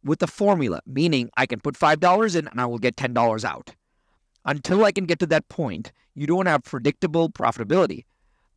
with 0.05 0.23
a 0.23 0.27
formula, 0.27 0.81
meaning 0.87 1.31
I 1.37 1.47
can 1.47 1.61
put 1.61 1.79
$5 1.79 2.37
in 2.37 2.49
and 2.49 2.61
I 2.61 2.67
will 2.67 2.79
get 2.79 2.97
$10 2.97 3.45
out. 3.45 3.75
Until 4.45 4.85
I 4.85 4.93
can 4.93 5.05
get 5.05 5.19
to 5.19 5.27
that 5.27 5.49
point, 5.49 5.93
you 6.15 6.27
don't 6.27 6.47
have 6.47 6.63
predictable 6.65 7.29
profitability 7.29 8.05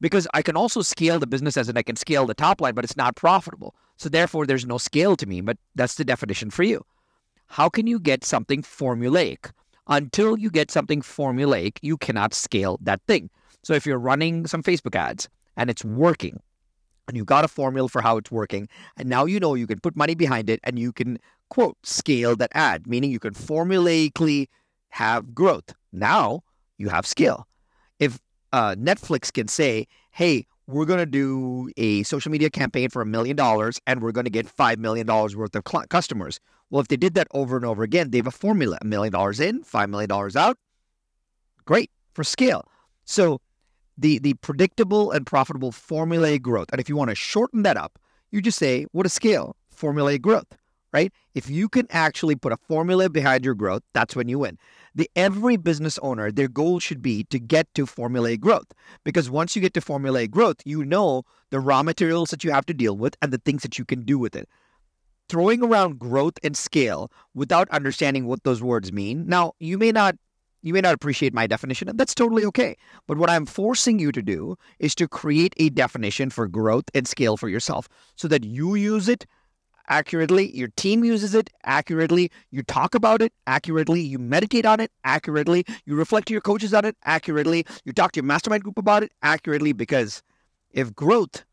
because 0.03 0.27
I 0.33 0.41
can 0.41 0.57
also 0.57 0.81
scale 0.81 1.17
the 1.17 1.25
business 1.25 1.55
as 1.55 1.69
in 1.69 1.77
I 1.77 1.81
can 1.81 1.95
scale 1.95 2.25
the 2.25 2.33
top 2.33 2.59
line, 2.59 2.73
but 2.73 2.83
it's 2.83 2.97
not 2.97 3.15
profitable. 3.15 3.73
So 3.95 4.09
therefore, 4.09 4.45
there's 4.45 4.65
no 4.65 4.77
scale 4.77 5.15
to 5.15 5.25
me, 5.25 5.39
but 5.39 5.57
that's 5.75 5.95
the 5.95 6.03
definition 6.03 6.49
for 6.49 6.63
you. 6.63 6.85
How 7.47 7.69
can 7.69 7.87
you 7.87 8.01
get 8.01 8.25
something 8.25 8.63
formulaic? 8.63 9.51
Until 9.87 10.37
you 10.37 10.49
get 10.49 10.71
something 10.71 11.01
formulaic, 11.01 11.77
you 11.81 11.95
cannot 11.95 12.33
scale 12.33 12.79
that 12.81 12.99
thing. 13.07 13.29
So 13.63 13.73
if 13.75 13.85
you're 13.85 13.97
running 13.97 14.45
some 14.45 14.61
Facebook 14.61 14.93
ads 14.93 15.29
and 15.55 15.69
it's 15.69 15.85
working, 15.85 16.41
and 17.07 17.15
you 17.15 17.23
got 17.23 17.45
a 17.45 17.47
formula 17.47 17.87
for 17.87 18.01
how 18.01 18.17
it's 18.17 18.31
working. 18.31 18.67
And 18.97 19.07
now 19.07 19.23
you 19.23 19.39
know 19.39 19.53
you 19.53 19.67
can 19.67 19.79
put 19.79 19.95
money 19.95 20.15
behind 20.15 20.49
it 20.49 20.59
and 20.65 20.77
you 20.77 20.91
can, 20.91 21.17
quote, 21.49 21.77
scale 21.83 22.35
that 22.35 22.51
ad, 22.53 22.87
meaning 22.87 23.09
you 23.09 23.19
can 23.19 23.33
formulaically 23.33 24.47
have 24.89 25.33
growth. 25.33 25.73
Now 25.93 26.43
you 26.77 26.89
have 26.89 27.05
scale. 27.05 27.47
If 27.99 28.19
uh, 28.53 28.75
Netflix 28.75 29.33
can 29.33 29.47
say, 29.49 29.87
hey, 30.11 30.45
we're 30.67 30.85
going 30.85 30.99
to 30.99 31.05
do 31.05 31.69
a 31.75 32.03
social 32.03 32.31
media 32.31 32.49
campaign 32.49 32.87
for 32.89 33.01
a 33.01 33.05
million 33.05 33.35
dollars 33.35 33.81
and 33.85 34.01
we're 34.01 34.13
going 34.13 34.25
to 34.25 34.31
get 34.31 34.45
$5 34.47 34.77
million 34.77 35.05
worth 35.07 35.55
of 35.55 35.63
cl- 35.67 35.87
customers. 35.87 36.39
Well, 36.69 36.79
if 36.79 36.87
they 36.87 36.95
did 36.95 37.15
that 37.15 37.27
over 37.33 37.57
and 37.57 37.65
over 37.65 37.83
again, 37.83 38.11
they 38.11 38.17
have 38.19 38.27
a 38.27 38.31
formula 38.31 38.77
a 38.81 38.85
million 38.85 39.11
dollars 39.11 39.39
in, 39.39 39.63
$5 39.63 39.89
million 39.89 40.09
out. 40.37 40.57
Great 41.65 41.91
for 42.13 42.23
scale. 42.23 42.65
So 43.03 43.41
the, 43.97 44.19
the 44.19 44.35
predictable 44.35 45.11
and 45.11 45.25
profitable 45.25 45.71
formulaic 45.71 46.41
growth. 46.41 46.69
And 46.71 46.79
if 46.79 46.87
you 46.87 46.95
want 46.95 47.09
to 47.09 47.15
shorten 47.15 47.63
that 47.63 47.75
up, 47.75 47.99
you 48.31 48.41
just 48.41 48.57
say, 48.57 48.85
what 48.91 49.05
is 49.05 49.13
scale? 49.13 49.55
Formulaic 49.75 50.21
growth, 50.21 50.47
right? 50.93 51.11
If 51.33 51.49
you 51.49 51.67
can 51.67 51.87
actually 51.89 52.35
put 52.35 52.53
a 52.53 52.57
formula 52.57 53.09
behind 53.09 53.43
your 53.43 53.55
growth, 53.55 53.83
that's 53.93 54.15
when 54.15 54.29
you 54.29 54.39
win 54.39 54.57
the 54.95 55.09
every 55.15 55.57
business 55.57 55.97
owner, 55.99 56.31
their 56.31 56.47
goal 56.47 56.79
should 56.79 57.01
be 57.01 57.23
to 57.25 57.39
get 57.39 57.73
to 57.75 57.85
formulaic 57.85 58.39
growth. 58.39 58.71
Because 59.03 59.29
once 59.29 59.55
you 59.55 59.61
get 59.61 59.73
to 59.73 59.81
formulaic 59.81 60.29
growth, 60.29 60.57
you 60.65 60.85
know 60.85 61.23
the 61.49 61.59
raw 61.59 61.83
materials 61.83 62.29
that 62.29 62.43
you 62.43 62.51
have 62.51 62.65
to 62.67 62.73
deal 62.73 62.95
with 62.97 63.15
and 63.21 63.31
the 63.31 63.39
things 63.39 63.63
that 63.63 63.79
you 63.79 63.85
can 63.85 64.03
do 64.03 64.17
with 64.19 64.35
it. 64.35 64.47
Throwing 65.29 65.63
around 65.63 65.99
growth 65.99 66.37
and 66.43 66.55
scale 66.55 67.11
without 67.33 67.69
understanding 67.69 68.25
what 68.25 68.43
those 68.43 68.61
words 68.61 68.91
mean. 68.91 69.25
Now, 69.27 69.53
you 69.59 69.77
may 69.77 69.91
not 69.91 70.15
you 70.65 70.73
may 70.73 70.79
not 70.79 70.93
appreciate 70.93 71.33
my 71.33 71.45
definition, 71.45 71.89
and 71.89 71.99
that's 71.99 72.15
totally 72.15 72.45
okay. 72.45 72.77
But 73.05 73.17
what 73.17 73.29
I'm 73.29 73.45
forcing 73.45 73.99
you 73.99 74.13
to 74.13 74.21
do 74.21 74.55
is 74.79 74.95
to 74.95 75.09
create 75.09 75.53
a 75.57 75.69
definition 75.69 76.29
for 76.29 76.47
growth 76.47 76.85
and 76.93 77.05
scale 77.05 77.35
for 77.35 77.49
yourself 77.49 77.89
so 78.15 78.29
that 78.29 78.45
you 78.45 78.75
use 78.75 79.09
it 79.09 79.25
accurately, 79.87 80.55
your 80.55 80.69
team 80.75 81.03
uses 81.03 81.35
it 81.35 81.49
accurately, 81.63 82.31
you 82.51 82.63
talk 82.63 82.95
about 82.95 83.21
it 83.21 83.33
accurately, 83.47 84.01
you 84.01 84.19
meditate 84.19 84.65
on 84.65 84.79
it 84.79 84.91
accurately, 85.03 85.65
you 85.85 85.95
reflect 85.95 86.27
to 86.27 86.33
your 86.33 86.41
coaches 86.41 86.73
on 86.73 86.85
it 86.85 86.95
accurately, 87.03 87.65
you 87.85 87.93
talk 87.93 88.11
to 88.13 88.19
your 88.19 88.25
mastermind 88.25 88.63
group 88.63 88.77
about 88.77 89.03
it 89.03 89.11
accurately 89.21 89.73
because 89.73 90.21
if 90.71 90.93
growth 90.95 91.43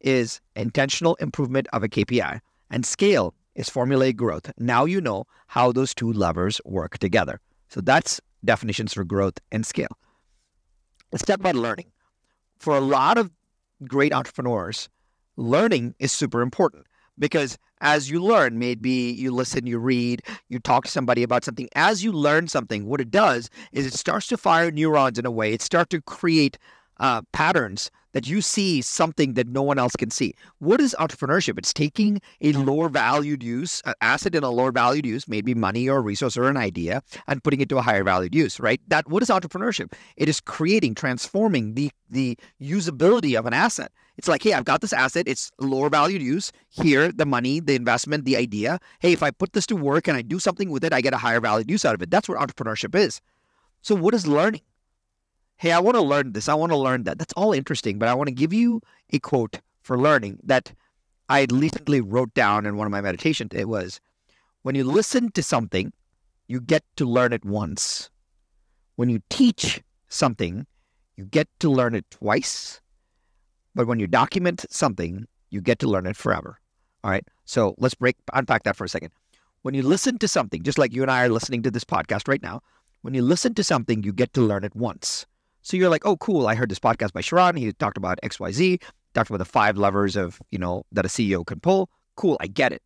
is 0.00 0.40
intentional 0.56 1.14
improvement 1.16 1.68
of 1.72 1.82
a 1.82 1.88
KPI 1.88 2.40
and 2.70 2.86
scale 2.86 3.34
is 3.54 3.68
formulaic 3.68 4.16
growth, 4.16 4.50
now 4.58 4.84
you 4.84 5.00
know 5.00 5.24
how 5.48 5.72
those 5.72 5.94
two 5.94 6.12
levers 6.12 6.60
work 6.64 6.98
together. 6.98 7.40
So 7.68 7.80
that's 7.80 8.20
definitions 8.44 8.94
for 8.94 9.04
growth 9.04 9.38
and 9.52 9.66
scale. 9.66 9.98
Let's 11.12 11.24
talk 11.24 11.40
about 11.40 11.56
learning. 11.56 11.90
For 12.58 12.76
a 12.76 12.80
lot 12.80 13.18
of 13.18 13.30
great 13.86 14.12
entrepreneurs, 14.12 14.88
learning 15.36 15.94
is 15.98 16.12
super 16.12 16.40
important 16.40 16.86
because 17.18 17.58
as 17.80 18.10
you 18.10 18.22
learn, 18.22 18.58
maybe 18.58 18.90
you 18.90 19.32
listen, 19.32 19.66
you 19.66 19.78
read, 19.78 20.22
you 20.48 20.58
talk 20.58 20.84
to 20.84 20.90
somebody 20.90 21.22
about 21.22 21.44
something. 21.44 21.68
As 21.74 22.04
you 22.04 22.12
learn 22.12 22.48
something, 22.48 22.86
what 22.86 23.00
it 23.00 23.10
does 23.10 23.50
is 23.72 23.86
it 23.86 23.94
starts 23.94 24.26
to 24.28 24.36
fire 24.36 24.70
neurons 24.70 25.18
in 25.18 25.26
a 25.26 25.30
way. 25.30 25.52
It 25.52 25.62
starts 25.62 25.90
to 25.90 26.00
create 26.02 26.58
uh, 26.98 27.22
patterns 27.32 27.90
that 28.12 28.26
you 28.26 28.40
see 28.40 28.82
something 28.82 29.34
that 29.34 29.48
no 29.48 29.62
one 29.62 29.78
else 29.78 29.94
can 29.96 30.10
see. 30.10 30.34
What 30.58 30.80
is 30.80 30.96
entrepreneurship? 30.98 31.58
It's 31.58 31.72
taking 31.72 32.20
a 32.40 32.52
lower 32.52 32.88
valued 32.88 33.42
use, 33.42 33.82
an 33.84 33.94
asset 34.00 34.34
in 34.34 34.42
a 34.42 34.50
lower 34.50 34.72
valued 34.72 35.06
use, 35.06 35.28
maybe 35.28 35.54
money 35.54 35.88
or 35.88 35.98
a 35.98 36.00
resource 36.00 36.36
or 36.36 36.48
an 36.48 36.56
idea, 36.56 37.02
and 37.28 37.42
putting 37.42 37.60
it 37.60 37.68
to 37.68 37.78
a 37.78 37.82
higher 37.82 38.04
valued 38.04 38.34
use, 38.34 38.58
right? 38.58 38.80
That 38.88 39.08
what 39.08 39.22
is 39.22 39.28
entrepreneurship? 39.28 39.92
It 40.16 40.28
is 40.28 40.40
creating, 40.40 40.94
transforming 40.94 41.74
the 41.74 41.90
the 42.08 42.36
usability 42.60 43.38
of 43.38 43.46
an 43.46 43.52
asset. 43.52 43.92
It's 44.20 44.28
like, 44.28 44.42
hey, 44.42 44.52
I've 44.52 44.66
got 44.66 44.82
this 44.82 44.92
asset, 44.92 45.26
it's 45.26 45.50
lower 45.58 45.88
valued 45.88 46.20
use. 46.20 46.52
Here, 46.68 47.10
the 47.10 47.24
money, 47.24 47.58
the 47.58 47.74
investment, 47.74 48.26
the 48.26 48.36
idea. 48.36 48.78
Hey, 48.98 49.12
if 49.12 49.22
I 49.22 49.30
put 49.30 49.54
this 49.54 49.66
to 49.68 49.76
work 49.76 50.08
and 50.08 50.16
I 50.16 50.22
do 50.22 50.38
something 50.38 50.68
with 50.68 50.84
it, 50.84 50.92
I 50.92 51.00
get 51.00 51.14
a 51.14 51.16
higher 51.16 51.40
valued 51.40 51.70
use 51.70 51.86
out 51.86 51.94
of 51.94 52.02
it. 52.02 52.10
That's 52.10 52.28
what 52.28 52.38
entrepreneurship 52.38 52.94
is. 52.94 53.22
So 53.80 53.94
what 53.94 54.12
is 54.12 54.26
learning? 54.26 54.60
hey, 55.60 55.72
I 55.72 55.78
want 55.78 55.94
to 55.96 56.00
learn 56.00 56.32
this, 56.32 56.48
I 56.48 56.54
want 56.54 56.72
to 56.72 56.76
learn 56.76 57.02
that. 57.04 57.18
That's 57.18 57.34
all 57.34 57.52
interesting, 57.52 57.98
but 57.98 58.08
I 58.08 58.14
want 58.14 58.28
to 58.28 58.34
give 58.34 58.50
you 58.50 58.80
a 59.12 59.18
quote 59.18 59.60
for 59.82 59.98
learning 59.98 60.38
that 60.44 60.72
I 61.28 61.46
recently 61.52 62.00
wrote 62.00 62.32
down 62.32 62.64
in 62.64 62.78
one 62.78 62.86
of 62.86 62.90
my 62.90 63.02
meditations. 63.02 63.50
It 63.52 63.68
was, 63.68 64.00
when 64.62 64.74
you 64.74 64.84
listen 64.84 65.32
to 65.32 65.42
something, 65.42 65.92
you 66.48 66.62
get 66.62 66.82
to 66.96 67.04
learn 67.04 67.34
it 67.34 67.44
once. 67.44 68.08
When 68.96 69.10
you 69.10 69.20
teach 69.28 69.82
something, 70.08 70.66
you 71.16 71.26
get 71.26 71.46
to 71.58 71.68
learn 71.68 71.94
it 71.94 72.06
twice. 72.10 72.80
But 73.74 73.86
when 73.86 73.98
you 73.98 74.06
document 74.06 74.64
something, 74.70 75.26
you 75.50 75.60
get 75.60 75.78
to 75.80 75.88
learn 75.88 76.06
it 76.06 76.16
forever. 76.16 76.58
All 77.04 77.10
right. 77.10 77.26
So 77.44 77.74
let's 77.78 77.94
break 77.94 78.16
unpack 78.32 78.64
that 78.64 78.76
for 78.76 78.84
a 78.84 78.88
second. 78.88 79.10
When 79.62 79.74
you 79.74 79.82
listen 79.82 80.18
to 80.18 80.28
something, 80.28 80.62
just 80.62 80.78
like 80.78 80.92
you 80.92 81.02
and 81.02 81.10
I 81.10 81.24
are 81.24 81.28
listening 81.28 81.62
to 81.62 81.70
this 81.70 81.84
podcast 81.84 82.28
right 82.28 82.42
now, 82.42 82.62
when 83.02 83.14
you 83.14 83.22
listen 83.22 83.54
to 83.54 83.64
something, 83.64 84.02
you 84.02 84.12
get 84.12 84.32
to 84.34 84.40
learn 84.40 84.64
it 84.64 84.74
once. 84.74 85.26
So 85.62 85.76
you're 85.76 85.90
like, 85.90 86.06
oh, 86.06 86.16
cool. 86.16 86.46
I 86.46 86.54
heard 86.54 86.70
this 86.70 86.78
podcast 86.78 87.12
by 87.12 87.20
Sharran. 87.20 87.58
He 87.58 87.72
talked 87.72 87.96
about 87.96 88.18
XYZ, 88.22 88.82
talked 89.14 89.30
about 89.30 89.38
the 89.38 89.44
five 89.44 89.76
levers 89.76 90.16
of, 90.16 90.40
you 90.50 90.58
know, 90.58 90.84
that 90.92 91.04
a 91.04 91.08
CEO 91.08 91.44
can 91.44 91.60
pull. 91.60 91.90
Cool. 92.16 92.36
I 92.40 92.46
get 92.46 92.72
it. 92.72 92.82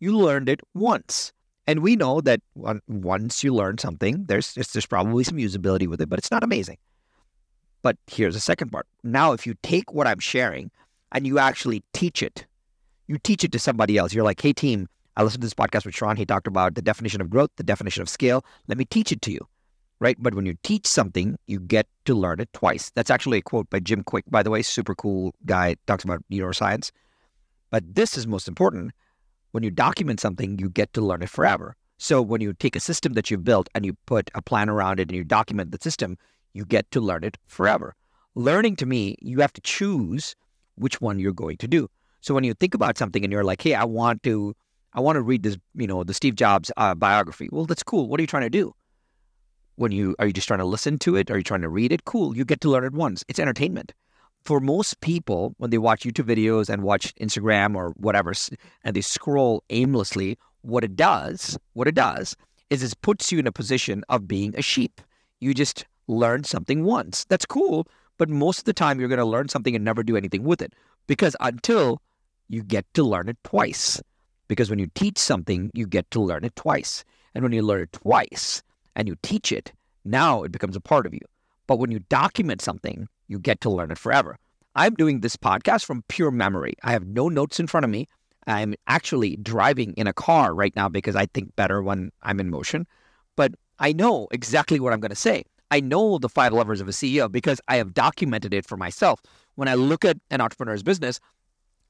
You 0.00 0.16
learned 0.16 0.48
it 0.48 0.60
once. 0.74 1.32
And 1.68 1.80
we 1.80 1.96
know 1.96 2.20
that 2.20 2.40
once 2.86 3.42
you 3.42 3.54
learn 3.54 3.78
something, 3.78 4.24
there's, 4.26 4.54
there's 4.54 4.86
probably 4.86 5.24
some 5.24 5.36
usability 5.36 5.88
with 5.88 6.00
it, 6.00 6.08
but 6.08 6.18
it's 6.18 6.30
not 6.30 6.44
amazing. 6.44 6.78
But 7.86 7.98
here's 8.08 8.34
the 8.34 8.40
second 8.40 8.72
part. 8.72 8.88
Now, 9.04 9.30
if 9.32 9.46
you 9.46 9.54
take 9.62 9.92
what 9.92 10.08
I'm 10.08 10.18
sharing 10.18 10.72
and 11.12 11.24
you 11.24 11.38
actually 11.38 11.84
teach 11.92 12.20
it, 12.20 12.44
you 13.06 13.16
teach 13.16 13.44
it 13.44 13.52
to 13.52 13.60
somebody 13.60 13.96
else. 13.96 14.12
You're 14.12 14.24
like, 14.24 14.40
hey, 14.40 14.52
team, 14.52 14.88
I 15.16 15.22
listened 15.22 15.42
to 15.42 15.46
this 15.46 15.54
podcast 15.54 15.86
with 15.86 15.94
Sharran. 15.94 16.18
He 16.18 16.26
talked 16.26 16.48
about 16.48 16.74
the 16.74 16.82
definition 16.82 17.20
of 17.20 17.30
growth, 17.30 17.50
the 17.54 17.62
definition 17.62 18.02
of 18.02 18.08
scale. 18.08 18.44
Let 18.66 18.76
me 18.76 18.86
teach 18.86 19.12
it 19.12 19.22
to 19.22 19.30
you 19.30 19.46
right? 20.00 20.16
But 20.18 20.34
when 20.34 20.46
you 20.46 20.56
teach 20.64 20.84
something, 20.84 21.38
you 21.46 21.60
get 21.60 21.86
to 22.06 22.14
learn 22.14 22.40
it 22.40 22.52
twice. 22.52 22.90
That's 22.96 23.08
actually 23.08 23.38
a 23.38 23.42
quote 23.42 23.70
by 23.70 23.78
Jim 23.78 24.02
Kwik, 24.02 24.24
by 24.28 24.42
the 24.42 24.50
way, 24.50 24.62
super 24.62 24.94
cool 24.96 25.32
guy, 25.46 25.76
talks 25.86 26.02
about 26.02 26.24
neuroscience. 26.30 26.90
But 27.70 27.94
this 27.94 28.18
is 28.18 28.26
most 28.26 28.48
important. 28.48 28.92
When 29.52 29.62
you 29.62 29.70
document 29.70 30.20
something, 30.20 30.58
you 30.58 30.68
get 30.68 30.92
to 30.94 31.00
learn 31.00 31.22
it 31.22 31.30
forever. 31.30 31.76
So 31.96 32.20
when 32.20 32.40
you 32.42 32.52
take 32.52 32.76
a 32.76 32.80
system 32.80 33.14
that 33.14 33.30
you've 33.30 33.44
built 33.44 33.70
and 33.74 33.86
you 33.86 33.96
put 34.04 34.28
a 34.34 34.42
plan 34.42 34.68
around 34.68 35.00
it 35.00 35.08
and 35.08 35.16
you 35.16 35.24
document 35.24 35.70
the 35.70 35.78
system, 35.80 36.18
you 36.56 36.64
get 36.64 36.90
to 36.92 37.00
learn 37.00 37.22
it 37.24 37.36
forever. 37.46 37.94
Learning 38.34 38.76
to 38.76 38.86
me, 38.86 39.16
you 39.20 39.40
have 39.40 39.52
to 39.52 39.60
choose 39.60 40.34
which 40.76 41.00
one 41.00 41.18
you're 41.18 41.32
going 41.32 41.56
to 41.58 41.68
do. 41.68 41.88
So 42.20 42.34
when 42.34 42.44
you 42.44 42.54
think 42.54 42.74
about 42.74 42.98
something 42.98 43.22
and 43.22 43.32
you're 43.32 43.44
like, 43.44 43.62
hey, 43.62 43.74
I 43.74 43.84
want 43.84 44.22
to, 44.24 44.54
I 44.94 45.00
want 45.00 45.16
to 45.16 45.22
read 45.22 45.42
this, 45.42 45.56
you 45.74 45.86
know, 45.86 46.02
the 46.04 46.14
Steve 46.14 46.34
Jobs 46.34 46.70
uh, 46.76 46.94
biography. 46.94 47.48
Well, 47.52 47.66
that's 47.66 47.82
cool. 47.82 48.08
What 48.08 48.18
are 48.18 48.22
you 48.22 48.26
trying 48.26 48.42
to 48.42 48.50
do? 48.50 48.74
when 49.76 49.92
you 49.92 50.16
are 50.18 50.26
you 50.26 50.32
just 50.32 50.48
trying 50.48 50.58
to 50.58 50.64
listen 50.64 50.98
to 50.98 51.16
it? 51.16 51.30
Are 51.30 51.36
you 51.36 51.44
trying 51.44 51.62
to 51.62 51.68
read 51.68 51.92
it? 51.92 52.04
Cool, 52.04 52.36
you 52.36 52.44
get 52.44 52.60
to 52.62 52.70
learn 52.70 52.84
it 52.84 52.92
once. 52.92 53.24
It's 53.28 53.38
entertainment. 53.38 53.92
For 54.44 54.60
most 54.60 55.00
people, 55.00 55.54
when 55.58 55.70
they 55.70 55.78
watch 55.78 56.04
YouTube 56.04 56.26
videos 56.26 56.68
and 56.68 56.82
watch 56.82 57.14
Instagram 57.16 57.74
or 57.74 57.90
whatever, 57.96 58.32
and 58.84 58.94
they 58.94 59.00
scroll 59.00 59.62
aimlessly, 59.70 60.38
what 60.62 60.84
it 60.84 60.96
does, 60.96 61.58
what 61.72 61.88
it 61.88 61.94
does, 61.94 62.36
is 62.70 62.82
it 62.82 63.00
puts 63.02 63.32
you 63.32 63.38
in 63.38 63.46
a 63.46 63.52
position 63.52 64.04
of 64.08 64.28
being 64.28 64.54
a 64.56 64.62
sheep. 64.62 65.00
You 65.40 65.52
just 65.52 65.84
learn 66.08 66.44
something 66.44 66.84
once. 66.84 67.24
That's 67.28 67.46
cool, 67.46 67.86
but 68.18 68.28
most 68.28 68.60
of 68.60 68.64
the 68.64 68.72
time 68.72 68.98
you're 68.98 69.08
going 69.08 69.18
to 69.18 69.24
learn 69.24 69.48
something 69.48 69.74
and 69.74 69.84
never 69.84 70.02
do 70.02 70.16
anything 70.16 70.44
with 70.44 70.62
it 70.62 70.74
because 71.06 71.36
until 71.40 72.00
you 72.48 72.62
get 72.62 72.86
to 72.94 73.02
learn 73.02 73.28
it 73.28 73.38
twice. 73.44 74.00
Because 74.48 74.70
when 74.70 74.78
you 74.78 74.88
teach 74.94 75.18
something, 75.18 75.70
you 75.74 75.86
get 75.86 76.08
to 76.12 76.20
learn 76.20 76.44
it 76.44 76.54
twice. 76.54 77.04
And 77.34 77.42
when 77.42 77.52
you 77.52 77.62
learn 77.62 77.82
it 77.82 77.92
twice, 77.92 78.62
and 78.96 79.06
you 79.06 79.16
teach 79.22 79.52
it, 79.52 79.72
now 80.04 80.42
it 80.42 80.50
becomes 80.50 80.74
a 80.74 80.80
part 80.80 81.06
of 81.06 81.14
you. 81.14 81.20
But 81.68 81.78
when 81.78 81.90
you 81.90 82.00
document 82.08 82.62
something, 82.62 83.08
you 83.28 83.38
get 83.38 83.60
to 83.60 83.70
learn 83.70 83.90
it 83.90 83.98
forever. 83.98 84.38
I'm 84.74 84.94
doing 84.94 85.20
this 85.20 85.36
podcast 85.36 85.84
from 85.84 86.04
pure 86.08 86.30
memory. 86.30 86.74
I 86.82 86.92
have 86.92 87.06
no 87.06 87.28
notes 87.28 87.60
in 87.60 87.66
front 87.66 87.84
of 87.84 87.90
me. 87.90 88.08
I'm 88.46 88.74
actually 88.86 89.36
driving 89.36 89.92
in 89.94 90.06
a 90.06 90.12
car 90.12 90.54
right 90.54 90.74
now 90.74 90.88
because 90.88 91.16
I 91.16 91.26
think 91.26 91.54
better 91.56 91.82
when 91.82 92.10
I'm 92.22 92.40
in 92.40 92.50
motion. 92.50 92.86
But 93.36 93.54
I 93.78 93.92
know 93.92 94.28
exactly 94.30 94.80
what 94.80 94.92
I'm 94.92 95.00
going 95.00 95.10
to 95.10 95.16
say. 95.16 95.44
I 95.70 95.80
know 95.80 96.18
the 96.18 96.28
five 96.28 96.52
levers 96.52 96.80
of 96.80 96.88
a 96.88 96.92
CEO 96.92 97.30
because 97.30 97.60
I 97.68 97.76
have 97.76 97.94
documented 97.94 98.54
it 98.54 98.66
for 98.66 98.76
myself. 98.76 99.20
When 99.56 99.68
I 99.68 99.74
look 99.74 100.04
at 100.04 100.18
an 100.30 100.40
entrepreneur's 100.40 100.82
business, 100.82 101.20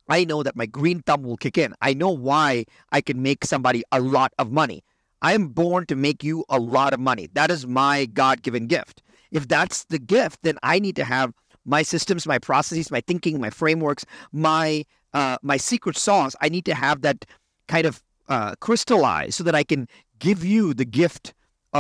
I 0.09 0.25
know 0.25 0.43
that 0.43 0.57
my 0.57 0.67
green 0.67 1.03
thumb 1.03 1.23
will 1.23 1.37
kick 1.37 1.59
in. 1.59 1.75
I 1.83 1.93
know 1.93 2.11
why 2.11 2.65
I 2.93 3.01
can 3.01 3.23
make 3.23 3.45
somebody 3.45 3.83
a 3.93 4.01
lot 4.01 4.33
of 4.39 4.53
money. 4.53 4.85
I 5.23 5.33
am 5.33 5.49
born 5.49 5.87
to 5.87 5.97
make 5.97 6.23
you 6.23 6.45
a 6.49 6.59
lot 6.59 6.93
of 6.93 7.01
money. 7.01 7.29
That 7.33 7.51
is 7.51 7.67
my 7.67 8.07
God 8.07 8.43
given 8.43 8.67
gift. 8.67 9.03
If 9.33 9.49
that's 9.49 9.85
the 9.85 9.99
gift, 9.99 10.41
then 10.43 10.59
I 10.63 10.79
need 10.79 10.97
to 10.97 11.05
have 11.05 11.33
my 11.65 11.83
systems, 11.83 12.27
my 12.27 12.39
processes, 12.39 12.91
my 12.91 13.01
thinking, 13.01 13.41
my 13.41 13.51
frameworks, 13.51 14.05
my 14.33 14.85
uh, 15.15 15.39
my 15.43 15.57
secret 15.57 15.97
sauce. 15.97 16.37
I 16.41 16.49
need 16.49 16.65
to 16.67 16.75
have 16.75 17.01
that 17.01 17.25
kind 17.69 17.87
of 17.87 18.03
uh, 18.29 18.55
crystallized 18.61 19.35
so 19.35 19.45
that 19.45 19.55
I 19.55 19.65
can 19.65 19.89
give 20.19 20.45
you 20.45 20.75
the 20.75 20.85
gift 20.85 21.35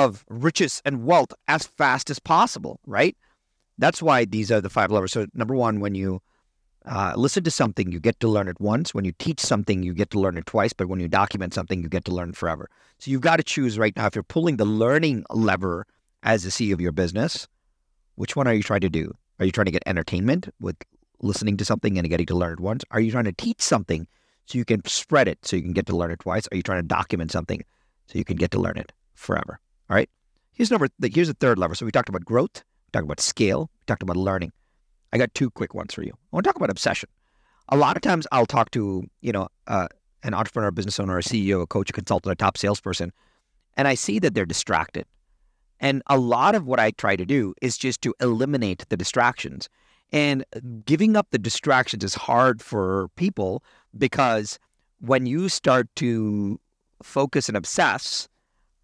of 0.04 0.24
riches 0.28 0.82
and 0.84 1.04
wealth 1.10 1.32
as 1.48 1.66
fast 1.66 2.10
as 2.10 2.18
possible. 2.18 2.80
Right? 2.86 3.16
That's 3.78 4.00
why 4.02 4.24
these 4.24 4.50
are 4.52 4.60
the 4.60 4.70
five 4.70 4.90
levers. 4.90 5.12
So 5.12 5.26
number 5.34 5.54
one, 5.66 5.80
when 5.80 5.94
you 5.94 6.20
Uh, 6.86 7.12
listen 7.16 7.42
to 7.42 7.50
something, 7.50 7.90
you 7.90 7.98
get 7.98 8.18
to 8.20 8.28
learn 8.28 8.46
it 8.46 8.60
once. 8.60 8.94
When 8.94 9.04
you 9.04 9.12
teach 9.18 9.40
something, 9.40 9.82
you 9.82 9.92
get 9.92 10.10
to 10.12 10.20
learn 10.20 10.38
it 10.38 10.46
twice. 10.46 10.72
But 10.72 10.86
when 10.90 11.00
you 11.00 11.08
document 11.08 11.52
something, 11.52 11.82
you 11.82 11.88
get 11.88 12.04
to 12.04 12.14
learn 12.14 12.32
forever. 12.32 12.68
So 13.00 13.10
you've 13.10 13.26
got 13.30 13.38
to 13.38 13.42
choose 13.54 13.74
right 13.76 13.96
now 13.96 14.06
if 14.06 14.14
you're 14.14 14.32
pulling 14.34 14.56
the 14.56 14.70
learning 14.82 15.24
lever 15.30 15.84
as 16.22 16.44
the 16.44 16.50
CEO 16.50 16.72
of 16.74 16.80
your 16.80 16.92
business, 16.92 17.48
which 18.14 18.36
one 18.36 18.46
are 18.46 18.54
you 18.54 18.62
trying 18.62 18.86
to 18.86 18.88
do? 18.88 19.04
Are 19.40 19.46
you 19.46 19.50
trying 19.50 19.70
to 19.70 19.72
get 19.72 19.82
entertainment 19.84 20.48
with 20.60 20.76
listening 21.20 21.56
to 21.56 21.64
something 21.64 21.98
and 21.98 22.08
getting 22.08 22.26
to 22.26 22.36
learn 22.36 22.52
it 22.52 22.60
once? 22.60 22.84
Are 22.92 23.00
you 23.00 23.10
trying 23.10 23.30
to 23.32 23.32
teach 23.46 23.60
something 23.60 24.06
so 24.46 24.56
you 24.56 24.64
can 24.64 24.80
spread 24.86 25.26
it 25.26 25.38
so 25.42 25.56
you 25.56 25.62
can 25.62 25.74
get 25.74 25.86
to 25.86 25.96
learn 25.96 26.12
it 26.12 26.20
twice? 26.20 26.46
Are 26.52 26.56
you 26.56 26.62
trying 26.62 26.82
to 26.82 26.86
document 26.86 27.32
something 27.32 27.64
so 28.06 28.16
you 28.16 28.24
can 28.24 28.36
get 28.36 28.52
to 28.52 28.60
learn 28.60 28.78
it 28.78 28.92
forever? 29.14 29.58
All 29.88 29.94
right. 29.94 30.10
Here's 30.52 30.70
number. 30.70 30.88
Here's 31.02 31.28
the 31.28 31.34
third 31.34 31.58
lever. 31.58 31.74
So 31.74 31.84
we 31.84 31.92
talked 31.92 32.08
about 32.08 32.24
growth, 32.24 32.64
we 32.86 32.90
talked 32.92 33.04
about 33.04 33.20
scale, 33.20 33.70
we 33.72 33.84
talked 33.86 34.02
about 34.02 34.16
learning. 34.16 34.52
I 35.12 35.18
got 35.18 35.34
two 35.34 35.50
quick 35.50 35.74
ones 35.74 35.94
for 35.94 36.02
you. 36.02 36.12
I 36.12 36.36
want 36.36 36.44
to 36.44 36.48
talk 36.48 36.56
about 36.56 36.70
obsession. 36.70 37.08
A 37.68 37.76
lot 37.76 37.96
of 37.96 38.02
times 38.02 38.26
I'll 38.32 38.46
talk 38.46 38.70
to, 38.72 39.04
you 39.20 39.32
know, 39.32 39.48
uh, 39.66 39.88
an 40.22 40.34
entrepreneur, 40.34 40.68
a 40.68 40.72
business 40.72 40.98
owner, 40.98 41.18
a 41.18 41.22
CEO, 41.22 41.62
a 41.62 41.66
coach, 41.66 41.90
a 41.90 41.92
consultant, 41.92 42.32
a 42.32 42.36
top 42.36 42.58
salesperson, 42.58 43.12
and 43.76 43.86
I 43.86 43.94
see 43.94 44.18
that 44.18 44.34
they're 44.34 44.46
distracted. 44.46 45.06
And 45.78 46.02
a 46.06 46.16
lot 46.16 46.54
of 46.54 46.66
what 46.66 46.80
I 46.80 46.90
try 46.92 47.16
to 47.16 47.26
do 47.26 47.54
is 47.60 47.76
just 47.76 48.02
to 48.02 48.14
eliminate 48.20 48.88
the 48.88 48.96
distractions. 48.96 49.68
And 50.12 50.44
giving 50.84 51.16
up 51.16 51.28
the 51.30 51.38
distractions 51.38 52.02
is 52.02 52.14
hard 52.14 52.62
for 52.62 53.08
people 53.16 53.62
because 53.96 54.58
when 55.00 55.26
you 55.26 55.48
start 55.48 55.88
to 55.96 56.58
focus 57.02 57.48
and 57.48 57.56
obsess, 57.56 58.28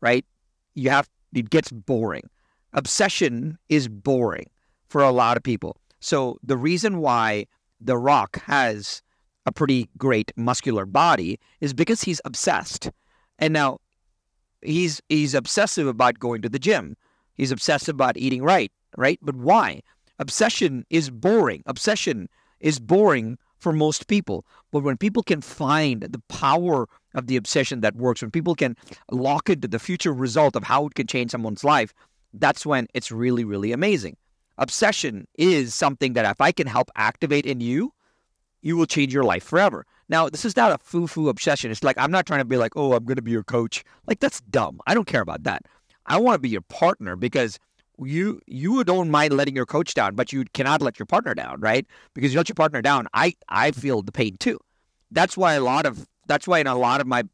right, 0.00 0.26
you 0.74 0.90
have 0.90 1.08
it 1.34 1.50
gets 1.50 1.70
boring. 1.70 2.28
Obsession 2.72 3.58
is 3.68 3.88
boring 3.88 4.46
for 4.88 5.02
a 5.02 5.10
lot 5.10 5.36
of 5.36 5.42
people. 5.42 5.76
So 6.00 6.38
the 6.42 6.56
reason 6.56 6.98
why 6.98 7.46
The 7.80 7.96
Rock 7.96 8.42
has 8.42 9.02
a 9.46 9.52
pretty 9.52 9.88
great 9.98 10.32
muscular 10.36 10.86
body 10.86 11.38
is 11.60 11.74
because 11.74 12.02
he's 12.02 12.20
obsessed. 12.24 12.90
And 13.38 13.52
now 13.52 13.78
he's 14.62 15.00
he's 15.08 15.34
obsessive 15.34 15.86
about 15.86 16.18
going 16.18 16.42
to 16.42 16.48
the 16.48 16.58
gym. 16.58 16.96
He's 17.34 17.50
obsessive 17.50 17.94
about 17.94 18.16
eating 18.16 18.42
right, 18.42 18.70
right? 18.96 19.18
But 19.22 19.36
why? 19.36 19.82
Obsession 20.18 20.84
is 20.90 21.10
boring. 21.10 21.62
Obsession 21.66 22.28
is 22.60 22.78
boring 22.78 23.38
for 23.58 23.72
most 23.72 24.06
people. 24.06 24.44
But 24.70 24.82
when 24.82 24.96
people 24.96 25.22
can 25.22 25.40
find 25.40 26.02
the 26.02 26.22
power 26.28 26.88
of 27.14 27.26
the 27.26 27.36
obsession 27.36 27.80
that 27.80 27.96
works, 27.96 28.22
when 28.22 28.30
people 28.30 28.54
can 28.54 28.76
lock 29.10 29.50
into 29.50 29.68
the 29.68 29.78
future 29.78 30.12
result 30.12 30.56
of 30.56 30.64
how 30.64 30.86
it 30.86 30.94
can 30.94 31.06
change 31.06 31.30
someone's 31.30 31.64
life, 31.64 31.92
that's 32.34 32.64
when 32.64 32.88
it's 32.94 33.10
really, 33.12 33.44
really 33.44 33.72
amazing 33.72 34.16
obsession 34.58 35.26
is 35.36 35.74
something 35.74 36.12
that 36.14 36.24
if 36.24 36.40
I 36.40 36.52
can 36.52 36.66
help 36.66 36.90
activate 36.96 37.46
in 37.46 37.60
you, 37.60 37.92
you 38.62 38.76
will 38.76 38.86
change 38.86 39.12
your 39.12 39.24
life 39.24 39.42
forever. 39.42 39.84
Now, 40.08 40.28
this 40.28 40.44
is 40.44 40.56
not 40.56 40.72
a 40.72 40.78
foo 40.78 41.06
foo 41.06 41.28
obsession. 41.28 41.70
It's 41.70 41.82
like, 41.82 41.98
I'm 41.98 42.10
not 42.10 42.26
trying 42.26 42.40
to 42.40 42.44
be 42.44 42.56
like, 42.56 42.72
oh, 42.76 42.92
I'm 42.92 43.04
going 43.04 43.16
to 43.16 43.22
be 43.22 43.30
your 43.30 43.42
coach. 43.42 43.84
Like, 44.06 44.20
that's 44.20 44.40
dumb. 44.42 44.80
I 44.86 44.94
don't 44.94 45.06
care 45.06 45.22
about 45.22 45.42
that. 45.44 45.62
I 46.06 46.18
want 46.18 46.36
to 46.36 46.40
be 46.40 46.48
your 46.48 46.60
partner 46.62 47.16
because 47.16 47.58
you 47.98 48.40
you 48.46 48.82
don't 48.84 49.10
mind 49.10 49.32
letting 49.32 49.54
your 49.54 49.66
coach 49.66 49.94
down, 49.94 50.14
but 50.14 50.32
you 50.32 50.44
cannot 50.54 50.82
let 50.82 50.98
your 50.98 51.06
partner 51.06 51.34
down, 51.34 51.60
right? 51.60 51.86
Because 52.14 52.32
you 52.32 52.38
let 52.38 52.48
your 52.48 52.54
partner 52.54 52.82
down, 52.82 53.06
I 53.14 53.34
I 53.48 53.70
feel 53.70 54.02
the 54.02 54.12
pain 54.12 54.36
too. 54.38 54.58
That's 55.10 55.36
why 55.36 55.54
a 55.54 55.60
lot 55.60 55.86
of 55.86 56.08
that's 56.26 56.46
why 56.46 56.58
in 56.58 56.66
a 56.66 56.76
lot 56.76 57.00
of 57.00 57.06
my 57.06 57.24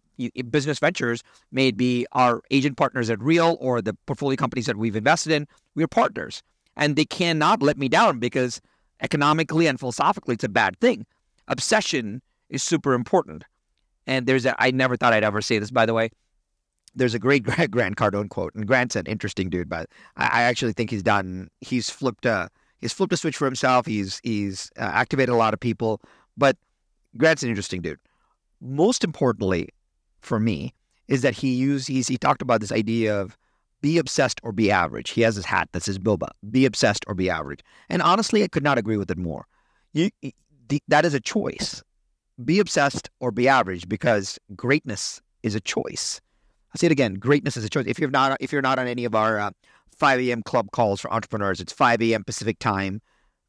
business 0.50 0.78
ventures, 0.78 1.22
may 1.52 1.70
be 1.70 2.06
our 2.12 2.42
agent 2.50 2.76
partners 2.76 3.08
at 3.08 3.20
Real 3.20 3.56
or 3.60 3.80
the 3.80 3.94
portfolio 4.06 4.36
companies 4.36 4.66
that 4.66 4.76
we've 4.76 4.96
invested 4.96 5.32
in, 5.32 5.46
we're 5.74 5.86
partners 5.86 6.42
and 6.78 6.96
they 6.96 7.04
cannot 7.04 7.62
let 7.62 7.76
me 7.76 7.88
down 7.88 8.18
because 8.18 8.60
economically 9.00 9.66
and 9.66 9.78
philosophically 9.78 10.34
it's 10.34 10.44
a 10.44 10.48
bad 10.48 10.78
thing. 10.80 11.04
Obsession 11.48 12.22
is 12.48 12.62
super 12.62 12.94
important. 12.94 13.44
And 14.06 14.26
there's 14.26 14.46
a, 14.46 14.54
I 14.62 14.70
never 14.70 14.96
thought 14.96 15.12
I'd 15.12 15.24
ever 15.24 15.42
say 15.42 15.58
this, 15.58 15.70
by 15.70 15.84
the 15.84 15.92
way. 15.92 16.10
There's 16.94 17.14
a 17.14 17.18
great 17.18 17.42
Grant 17.70 17.96
Cardone 17.96 18.30
quote, 18.30 18.54
and 18.54 18.66
Grant's 18.66 18.96
an 18.96 19.06
interesting 19.06 19.50
dude, 19.50 19.68
but 19.68 19.90
I, 20.16 20.24
I 20.24 20.42
actually 20.44 20.72
think 20.72 20.90
he's 20.90 21.02
done. 21.02 21.48
He's 21.60 21.90
flipped 21.90 22.24
a 22.24 22.48
he's 22.80 22.92
flipped 22.92 23.12
a 23.12 23.16
switch 23.16 23.36
for 23.36 23.44
himself. 23.44 23.86
He's 23.86 24.20
he's 24.24 24.70
uh, 24.78 24.90
activated 24.94 25.34
a 25.34 25.36
lot 25.36 25.52
of 25.52 25.60
people, 25.60 26.00
but 26.36 26.56
Grant's 27.16 27.42
an 27.42 27.50
interesting 27.50 27.82
dude. 27.82 27.98
Most 28.60 29.04
importantly, 29.04 29.68
for 30.20 30.40
me, 30.40 30.74
is 31.06 31.22
that 31.22 31.34
he 31.34 31.54
used 31.54 31.88
he's 31.88 32.08
he 32.08 32.18
talked 32.18 32.42
about 32.42 32.60
this 32.60 32.72
idea 32.72 33.18
of 33.18 33.36
be 33.80 33.98
obsessed 33.98 34.40
or 34.42 34.52
be 34.52 34.70
average. 34.70 35.10
He 35.10 35.22
has 35.22 35.36
his 35.36 35.44
hat 35.44 35.68
that 35.72 35.82
says 35.82 35.98
Boba. 35.98 36.28
Be 36.50 36.66
obsessed 36.66 37.04
or 37.06 37.14
be 37.14 37.30
average. 37.30 37.60
And 37.88 38.02
honestly, 38.02 38.42
I 38.42 38.48
could 38.48 38.64
not 38.64 38.78
agree 38.78 38.96
with 38.96 39.10
it 39.10 39.18
more. 39.18 39.46
You, 39.92 40.10
that 40.88 41.04
is 41.04 41.14
a 41.14 41.20
choice. 41.20 41.82
Be 42.44 42.58
obsessed 42.58 43.10
or 43.20 43.30
be 43.30 43.48
average 43.48 43.88
because 43.88 44.38
greatness 44.54 45.20
is 45.42 45.54
a 45.54 45.60
choice. 45.60 46.20
I'll 46.72 46.78
say 46.78 46.86
it 46.86 46.92
again. 46.92 47.14
Greatness 47.14 47.56
is 47.56 47.64
a 47.64 47.68
choice. 47.68 47.86
If 47.86 47.98
you're 47.98 48.10
not 48.10 48.36
if 48.40 48.52
you're 48.52 48.62
not 48.62 48.78
on 48.78 48.86
any 48.86 49.04
of 49.04 49.14
our 49.14 49.38
uh, 49.38 49.50
5 49.96 50.20
a.m. 50.20 50.42
club 50.42 50.70
calls 50.72 51.00
for 51.00 51.12
entrepreneurs, 51.12 51.60
it's 51.60 51.72
5 51.72 52.02
a.m. 52.02 52.24
Pacific 52.24 52.58
time. 52.58 53.00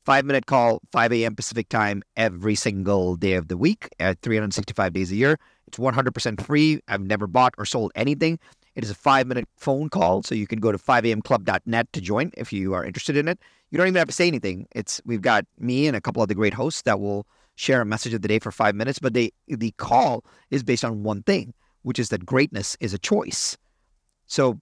Five 0.10 0.26
minute 0.26 0.48
call, 0.48 0.82
5 0.92 1.14
a.m. 1.14 1.36
Pacific 1.36 1.70
time 1.70 2.02
every 2.18 2.56
single 2.56 3.16
day 3.16 3.34
of 3.34 3.48
the 3.48 3.56
week, 3.56 3.90
at 4.00 4.20
365 4.24 4.92
days 4.92 5.12
a 5.12 5.16
year. 5.16 5.38
It's 5.68 5.78
100% 5.78 6.42
free. 6.42 6.80
I've 6.88 7.04
never 7.04 7.28
bought 7.28 7.54
or 7.60 7.66
sold 7.66 7.92
anything. 7.94 8.40
It 8.74 8.84
is 8.84 8.90
a 8.90 8.96
five 8.96 9.28
minute 9.28 9.48
phone 9.56 9.88
call, 9.88 10.24
so 10.24 10.34
you 10.34 10.48
can 10.48 10.60
go 10.60 10.72
to 10.72 10.80
5amclub.net 10.80 11.94
to 11.94 12.02
join 12.02 12.32
if 12.36 12.52
you 12.52 12.74
are 12.74 12.84
interested 12.84 13.18
in 13.18 13.28
it. 13.28 13.38
You 13.70 13.78
don't 13.78 13.86
even 13.86 14.00
have 14.00 14.08
to 14.08 14.14
say 14.14 14.28
anything. 14.28 14.68
It's 14.72 15.00
we've 15.06 15.22
got 15.22 15.46
me 15.60 15.86
and 15.86 15.96
a 15.96 16.02
couple 16.02 16.24
of 16.24 16.28
the 16.28 16.34
great 16.34 16.56
hosts 16.56 16.82
that 16.82 17.00
will 17.00 17.28
share 17.54 17.80
a 17.80 17.86
message 17.86 18.16
of 18.16 18.24
the 18.24 18.28
day 18.28 18.40
for 18.40 18.52
five 18.52 18.74
minutes, 18.74 18.98
but 18.98 19.14
they 19.14 19.30
the 19.48 19.76
call 19.78 20.26
is 20.50 20.64
based 20.64 20.84
on 20.84 21.04
one 21.04 21.22
thing, 21.22 21.54
which 21.84 22.00
is 22.00 22.10
that 22.10 22.26
greatness 22.26 22.76
is 22.80 22.96
a 22.96 22.98
choice. 22.98 23.60
So 24.26 24.60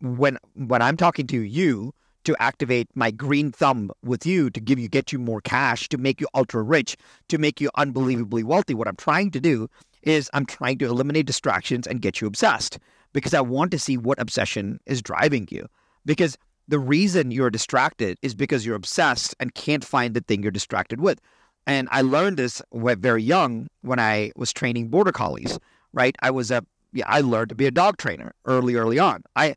when 0.00 0.38
when 0.54 0.80
I'm 0.80 0.96
talking 0.96 1.26
to 1.26 1.38
you 1.38 1.92
to 2.24 2.36
activate 2.40 2.88
my 2.94 3.10
green 3.10 3.52
thumb 3.52 3.90
with 4.02 4.26
you 4.26 4.50
to 4.50 4.60
give 4.60 4.78
you 4.78 4.88
get 4.88 5.12
you 5.12 5.18
more 5.18 5.40
cash, 5.40 5.88
to 5.88 5.98
make 5.98 6.20
you 6.20 6.26
ultra 6.34 6.62
rich, 6.62 6.96
to 7.28 7.38
make 7.38 7.60
you 7.60 7.70
unbelievably 7.76 8.44
wealthy, 8.44 8.74
what 8.74 8.88
I'm 8.88 8.96
trying 8.96 9.30
to 9.32 9.40
do 9.40 9.68
is 10.02 10.30
I'm 10.32 10.46
trying 10.46 10.78
to 10.78 10.86
eliminate 10.86 11.26
distractions 11.26 11.86
and 11.86 12.00
get 12.00 12.20
you 12.20 12.26
obsessed 12.26 12.78
because 13.12 13.34
I 13.34 13.40
want 13.40 13.70
to 13.72 13.78
see 13.78 13.96
what 13.96 14.20
obsession 14.20 14.80
is 14.86 15.02
driving 15.02 15.48
you. 15.50 15.66
Because 16.04 16.38
the 16.68 16.78
reason 16.78 17.30
you're 17.30 17.50
distracted 17.50 18.16
is 18.22 18.34
because 18.34 18.64
you're 18.64 18.76
obsessed 18.76 19.34
and 19.40 19.54
can't 19.54 19.84
find 19.84 20.14
the 20.14 20.20
thing 20.20 20.42
you're 20.42 20.52
distracted 20.52 21.00
with. 21.00 21.20
And 21.66 21.88
I 21.90 22.02
learned 22.02 22.38
this 22.38 22.62
very 22.72 23.22
young 23.22 23.68
when 23.82 23.98
I 23.98 24.32
was 24.36 24.52
training 24.52 24.88
border 24.88 25.12
collies, 25.12 25.58
right? 25.92 26.16
I 26.22 26.30
was 26.30 26.50
a 26.50 26.64
yeah, 26.92 27.04
I 27.06 27.20
learned 27.20 27.50
to 27.50 27.54
be 27.54 27.66
a 27.66 27.70
dog 27.70 27.98
trainer 27.98 28.32
early, 28.46 28.74
early 28.74 28.98
on. 28.98 29.22
I 29.36 29.54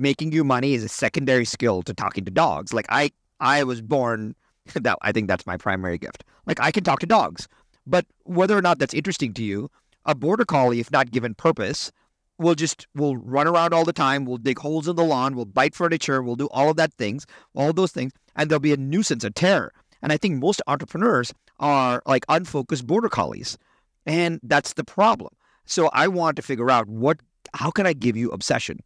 making 0.00 0.32
you 0.32 0.44
money 0.44 0.74
is 0.74 0.84
a 0.84 0.88
secondary 0.88 1.44
skill 1.44 1.82
to 1.82 1.94
talking 1.94 2.24
to 2.24 2.30
dogs. 2.30 2.72
Like 2.72 2.86
I 2.88 3.10
I 3.38 3.64
was 3.64 3.80
born 3.80 4.34
that 4.74 4.98
I 5.02 5.12
think 5.12 5.28
that's 5.28 5.46
my 5.46 5.56
primary 5.56 5.98
gift. 5.98 6.24
Like 6.46 6.60
I 6.60 6.70
can 6.70 6.84
talk 6.84 7.00
to 7.00 7.06
dogs. 7.06 7.48
But 7.86 8.06
whether 8.24 8.56
or 8.56 8.62
not 8.62 8.78
that's 8.78 8.94
interesting 8.94 9.32
to 9.34 9.42
you, 9.42 9.70
a 10.04 10.14
border 10.14 10.44
collie, 10.44 10.80
if 10.80 10.90
not 10.90 11.10
given 11.10 11.34
purpose, 11.34 11.90
will 12.38 12.54
just 12.54 12.86
will 12.94 13.16
run 13.16 13.46
around 13.46 13.74
all 13.74 13.84
the 13.84 13.92
time. 13.92 14.24
We'll 14.24 14.38
dig 14.38 14.58
holes 14.58 14.88
in 14.88 14.96
the 14.96 15.04
lawn. 15.04 15.36
We'll 15.36 15.44
bite 15.44 15.74
furniture. 15.74 16.22
We'll 16.22 16.36
do 16.36 16.48
all 16.48 16.70
of 16.70 16.76
that 16.76 16.92
things, 16.94 17.26
all 17.54 17.72
those 17.72 17.92
things, 17.92 18.12
and 18.36 18.50
there'll 18.50 18.60
be 18.60 18.72
a 18.72 18.76
nuisance, 18.76 19.24
a 19.24 19.30
terror. 19.30 19.72
And 20.02 20.12
I 20.12 20.16
think 20.16 20.36
most 20.36 20.62
entrepreneurs 20.66 21.34
are 21.58 22.02
like 22.06 22.24
unfocused 22.28 22.86
border 22.86 23.10
collies, 23.10 23.58
and 24.06 24.40
that's 24.42 24.72
the 24.72 24.84
problem. 24.84 25.34
So 25.66 25.88
I 25.92 26.08
want 26.08 26.36
to 26.36 26.42
figure 26.42 26.70
out 26.70 26.88
what, 26.88 27.20
how 27.54 27.70
can 27.70 27.86
I 27.86 27.92
give 27.92 28.16
you 28.16 28.30
obsession? 28.30 28.80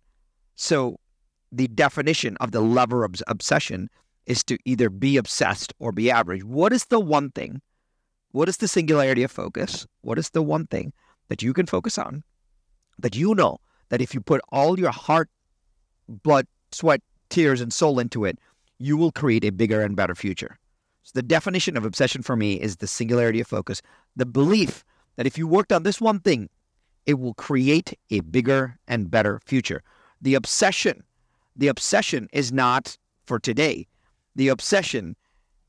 So 0.57 0.99
the 1.57 1.69
definition 1.69 2.37
of 2.41 2.53
the 2.53 2.61
lever 2.61 3.05
of 3.05 3.15
obsession 3.29 3.89
is 4.27 4.43
to 4.45 4.59
either 4.65 4.91
be 4.91 5.17
obsessed 5.17 5.73
or 5.79 5.93
be 5.93 6.11
average. 6.11 6.43
What 6.45 6.73
is 6.73 6.87
the 6.87 6.99
one 7.01 7.31
thing? 7.31 7.61
What 8.33 8.49
is 8.49 8.57
the 8.57 8.69
singularity 8.69 9.23
of 9.23 9.31
focus? 9.31 9.87
What 10.01 10.19
is 10.19 10.31
the 10.31 10.43
one 10.43 10.67
thing 10.67 10.93
that 11.29 11.43
you 11.43 11.53
can 11.53 11.67
focus 11.67 11.99
on 11.99 12.25
that 12.99 13.15
you 13.15 13.35
know 13.35 13.59
that 13.91 14.01
if 14.01 14.15
you 14.15 14.21
put 14.21 14.41
all 14.51 14.79
your 14.79 14.91
heart, 14.91 15.29
blood, 16.09 16.47
sweat, 16.73 17.01
tears, 17.29 17.61
and 17.61 17.73
soul 17.73 17.99
into 17.99 18.25
it, 18.25 18.39
you 18.79 18.97
will 18.97 19.13
create 19.13 19.45
a 19.45 19.51
bigger 19.51 19.83
and 19.83 19.95
better 19.95 20.15
future. 20.15 20.59
So 21.03 21.13
the 21.15 21.23
definition 21.23 21.77
of 21.77 21.85
obsession 21.85 22.23
for 22.23 22.35
me 22.35 22.55
is 22.55 22.77
the 22.77 22.87
singularity 22.87 23.41
of 23.41 23.47
focus, 23.47 23.83
the 24.17 24.27
belief 24.27 24.85
that 25.17 25.27
if 25.27 25.39
you 25.39 25.47
worked 25.47 25.73
on 25.73 25.83
this 25.83 26.01
one 26.01 26.19
thing, 26.19 26.49
it 27.07 27.21
will 27.21 27.35
create 27.35 27.97
a 28.11 28.21
bigger 28.21 28.79
and 28.89 29.11
better 29.11 29.41
future. 29.45 29.83
The 30.21 30.35
obsession, 30.35 31.05
the 31.57 31.69
obsession 31.69 32.29
is 32.33 32.53
not 32.53 32.97
for 33.27 33.39
today. 33.39 33.87
The 34.37 34.49
obsession 34.49 35.17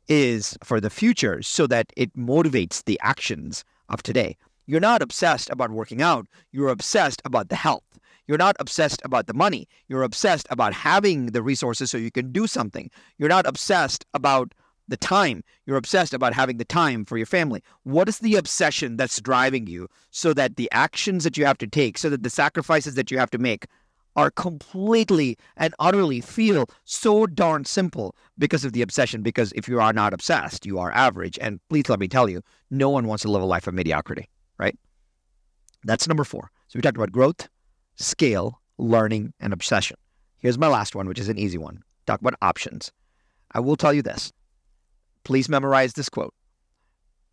is 0.08 0.58
for 0.64 0.80
the 0.80 0.90
future 0.90 1.42
so 1.42 1.68
that 1.68 1.92
it 1.96 2.16
motivates 2.16 2.84
the 2.84 3.00
actions 3.02 3.64
of 3.90 4.04
today. 4.04 4.38
You're 4.66 4.80
not 4.80 5.02
obsessed 5.02 5.50
about 5.50 5.72
working 5.72 6.02
out. 6.02 6.28
You're 6.52 6.70
obsessed 6.70 7.22
about 7.26 7.50
the 7.50 7.56
health. 7.56 7.84
You're 8.28 8.40
not 8.40 8.56
obsessed 8.60 9.02
about 9.06 9.28
the 9.28 9.34
money. 9.34 9.68
You're 9.88 10.02
obsessed 10.02 10.48
about 10.50 10.74
having 10.74 11.28
the 11.28 11.44
resources 11.44 11.92
so 11.92 11.98
you 11.98 12.12
can 12.12 12.32
do 12.32 12.48
something. 12.48 12.90
You're 13.18 13.30
not 13.30 13.46
obsessed 13.46 14.06
about 14.16 14.54
the 14.88 14.98
time. 14.98 15.44
You're 15.66 15.78
obsessed 15.78 16.14
about 16.14 16.34
having 16.34 16.58
the 16.58 16.66
time 16.66 17.06
for 17.06 17.18
your 17.18 17.26
family. 17.28 17.64
What 17.84 18.10
is 18.10 18.20
the 18.20 18.36
obsession 18.36 18.98
that's 18.98 19.22
driving 19.22 19.68
you 19.68 19.88
so 20.12 20.34
that 20.34 20.56
the 20.56 20.70
actions 20.72 21.24
that 21.24 21.38
you 21.38 21.46
have 21.46 21.58
to 21.60 21.68
take, 21.68 21.98
so 21.98 22.10
that 22.10 22.24
the 22.24 22.30
sacrifices 22.30 22.96
that 22.96 23.12
you 23.12 23.18
have 23.18 23.32
to 23.32 23.38
make 23.38 23.68
are 24.16 24.32
completely 24.32 25.38
and 25.58 25.74
utterly 25.80 26.22
feel 26.22 26.70
so 26.84 27.26
darn 27.26 27.66
simple 27.66 28.16
because 28.38 28.64
of 28.64 28.74
the 28.74 28.82
obsession. 28.82 29.22
Because 29.22 29.52
if 29.56 29.68
you 29.68 29.80
are 29.80 29.94
not 29.94 30.14
obsessed, 30.14 30.66
you 30.66 30.80
are 30.80 30.92
average. 30.92 31.38
And 31.42 31.60
please 31.70 31.90
let 31.90 32.00
me 32.00 32.08
tell 32.08 32.30
you, 32.30 32.42
no 32.70 32.90
one 32.90 33.08
wants 33.08 33.24
to 33.24 33.32
live 33.32 33.42
a 33.42 33.46
life 33.46 33.68
of 33.68 33.74
mediocrity, 33.74 34.30
right? 34.58 34.78
That's 35.84 36.08
number 36.08 36.24
four. 36.24 36.50
So 36.68 36.78
we 36.78 36.82
talked 36.82 36.98
about 36.98 37.12
growth, 37.12 37.48
scale, 37.96 38.62
learning, 38.78 39.34
and 39.40 39.54
obsession. 39.54 39.98
Here's 40.38 40.58
my 40.58 40.68
last 40.68 40.96
one, 40.96 41.08
which 41.08 41.20
is 41.20 41.30
an 41.30 41.38
easy 41.38 41.58
one. 41.58 41.84
Talk 42.06 42.22
about 42.22 42.36
options. 42.42 42.92
I 43.52 43.60
will 43.60 43.76
tell 43.76 43.94
you 43.94 44.02
this. 44.02 44.32
Please 45.24 45.50
memorize 45.50 45.94
this 45.94 46.10
quote. 46.10 46.34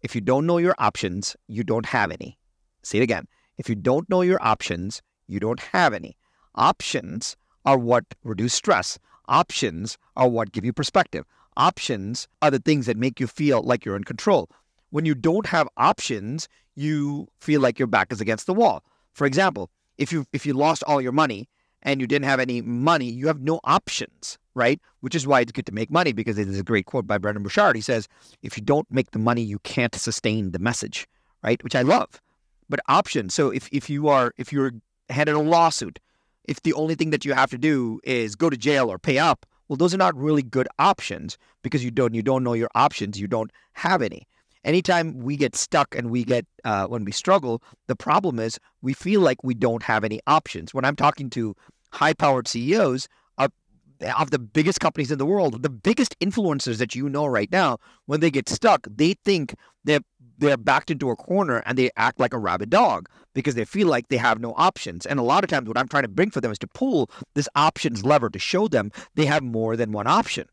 If 0.03 0.15
you 0.15 0.21
don't 0.21 0.47
know 0.47 0.59
your 0.59 0.75
options, 0.79 1.37
you 1.47 1.63
don't 1.63 1.87
have 1.87 2.11
any. 2.11 2.39
Say 2.83 2.99
it 2.99 3.03
again. 3.03 3.27
If 3.59 3.69
you 3.69 3.75
don't 3.75 4.09
know 4.09 4.23
your 4.23 4.43
options, 4.43 5.03
you 5.27 5.39
don't 5.39 5.61
have 5.61 5.95
any. 5.95 6.17
Options 6.55 7.37
are 7.65 7.79
what 7.79 8.05
reduce 8.25 8.55
stress. 8.55 8.99
Options 9.29 9.99
are 10.17 10.29
what 10.29 10.53
give 10.53 10.65
you 10.65 10.73
perspective. 10.73 11.25
Options 11.57 12.29
are 12.41 12.51
the 12.51 12.59
things 12.59 12.87
that 12.87 12.97
make 12.97 13.21
you 13.21 13.27
feel 13.27 13.63
like 13.63 13.85
you're 13.85 13.97
in 13.97 14.05
control. 14.05 14.51
When 14.91 15.05
you 15.05 15.15
don't 15.15 15.47
have 15.47 15.69
options, 15.77 16.49
you 16.75 17.29
feel 17.41 17.61
like 17.61 17.79
your 17.79 17.89
back 17.89 18.13
is 18.13 18.21
against 18.21 18.47
the 18.47 18.55
wall. 18.55 18.83
For 19.13 19.27
example, 19.27 19.71
if 19.99 20.13
you 20.13 20.27
if 20.33 20.47
you 20.47 20.55
lost 20.55 20.83
all 20.87 21.01
your 21.01 21.13
money 21.13 21.49
and 21.83 22.01
you 22.01 22.07
didn't 22.07 22.27
have 22.27 22.41
any 22.41 22.63
money, 22.63 23.11
you 23.11 23.27
have 23.27 23.41
no 23.41 23.61
options, 23.65 24.39
right? 24.55 24.81
Which 25.01 25.15
is 25.15 25.27
why 25.27 25.41
it's 25.41 25.53
good 25.53 25.67
to 25.67 25.73
make 25.73 25.91
money 25.91 26.13
because 26.13 26.39
is 26.39 26.59
a 26.59 26.63
great 26.63 26.87
quote 26.87 27.07
by 27.07 27.19
Brendon 27.19 27.43
Burchard. 27.43 27.77
He 27.77 27.83
says, 27.83 28.09
if 28.43 28.57
you 28.57 28.63
don't 28.63 28.91
make 28.91 29.11
the 29.11 29.19
money, 29.19 29.43
you 29.43 29.59
can't 29.61 29.95
sustain 29.95 30.53
the 30.53 30.59
message, 30.59 31.09
right? 31.43 31.63
Which 31.63 31.75
I 31.75 31.83
love. 31.83 32.21
But 32.69 32.81
options. 32.89 33.35
So 33.35 33.51
if, 33.51 33.69
if 33.73 33.91
you 33.91 34.09
are 34.09 34.33
if 34.39 34.53
you're 34.53 34.73
handed 35.11 35.35
a 35.35 35.41
lawsuit 35.41 35.99
if 36.45 36.63
the 36.63 36.73
only 36.75 36.95
thing 36.95 37.11
that 37.11 37.25
you 37.25 37.35
have 37.35 37.51
to 37.51 37.59
do 37.59 38.01
is 38.05 38.35
go 38.35 38.51
to 38.51 38.57
jail 38.57 38.91
or 38.91 38.99
pay 38.99 39.19
up, 39.19 39.47
well, 39.69 39.77
those 39.77 39.95
are 39.95 39.99
not 39.99 40.17
really 40.17 40.43
good 40.43 40.69
options 40.79 41.39
because 41.63 41.85
you 41.85 41.91
don't 41.91 42.15
you 42.15 42.23
don't 42.23 42.45
know 42.45 42.53
your 42.53 42.71
options. 42.75 43.19
You 43.19 43.27
don't 43.27 43.51
have 43.73 44.03
any. 44.03 44.27
Anytime 44.65 45.19
we 45.21 45.37
get 45.37 45.57
stuck 45.57 45.95
and 45.95 46.11
we 46.11 46.25
get 46.25 46.47
uh, 46.65 46.87
when 46.87 47.05
we 47.05 47.13
struggle, 47.13 47.63
the 47.89 47.97
problem 47.97 48.39
is 48.39 48.61
we 48.81 48.93
feel 48.93 49.21
like 49.21 49.43
we 49.43 49.55
don't 49.55 49.83
have 49.83 50.05
any 50.05 50.21
options. 50.27 50.73
When 50.73 50.85
I'm 50.85 50.95
talking 50.95 51.31
to 51.31 51.57
high-powered 51.91 52.47
CEOs 52.47 53.09
of, 53.39 53.51
of 54.17 54.31
the 54.31 54.39
biggest 54.39 54.79
companies 54.79 55.11
in 55.11 55.19
the 55.19 55.27
world, 55.27 55.63
the 55.63 55.71
biggest 55.71 56.17
influencers 56.21 56.79
that 56.79 56.95
you 56.95 57.09
know 57.09 57.27
right 57.27 57.51
now, 57.51 57.79
when 58.07 58.21
they 58.21 58.31
get 58.31 58.49
stuck, 58.49 58.87
they 58.89 59.15
think 59.25 59.55
they're 59.85 60.01
they're 60.39 60.57
backed 60.57 60.91
into 60.91 61.11
a 61.11 61.17
corner 61.17 61.63
and 61.67 61.79
they 61.79 61.91
act 61.97 62.21
like 62.21 62.33
a 62.33 62.39
rabid 62.39 62.71
dog 62.71 63.09
because 63.35 63.55
they 63.55 63.65
feel 63.65 63.89
like 63.89 64.09
they 64.09 64.17
have 64.17 64.41
no 64.41 64.55
options. 64.57 65.07
And 65.07 65.19
a 65.19 65.23
lot 65.23 65.45
of 65.45 65.51
times, 65.51 65.69
what 65.69 65.79
I'm 65.79 65.89
trying 65.89 66.03
to 66.05 66.09
bring 66.09 66.31
for 66.31 66.41
them 66.41 66.53
is 66.53 66.59
to 66.61 66.67
pull 66.67 67.11
this 67.35 67.49
options 67.55 68.05
lever 68.05 68.31
to 68.31 68.39
show 68.39 68.69
them 68.69 68.91
they 69.15 69.27
have 69.27 69.43
more 69.43 69.77
than 69.77 69.93
one 69.93 70.07
option. 70.07 70.49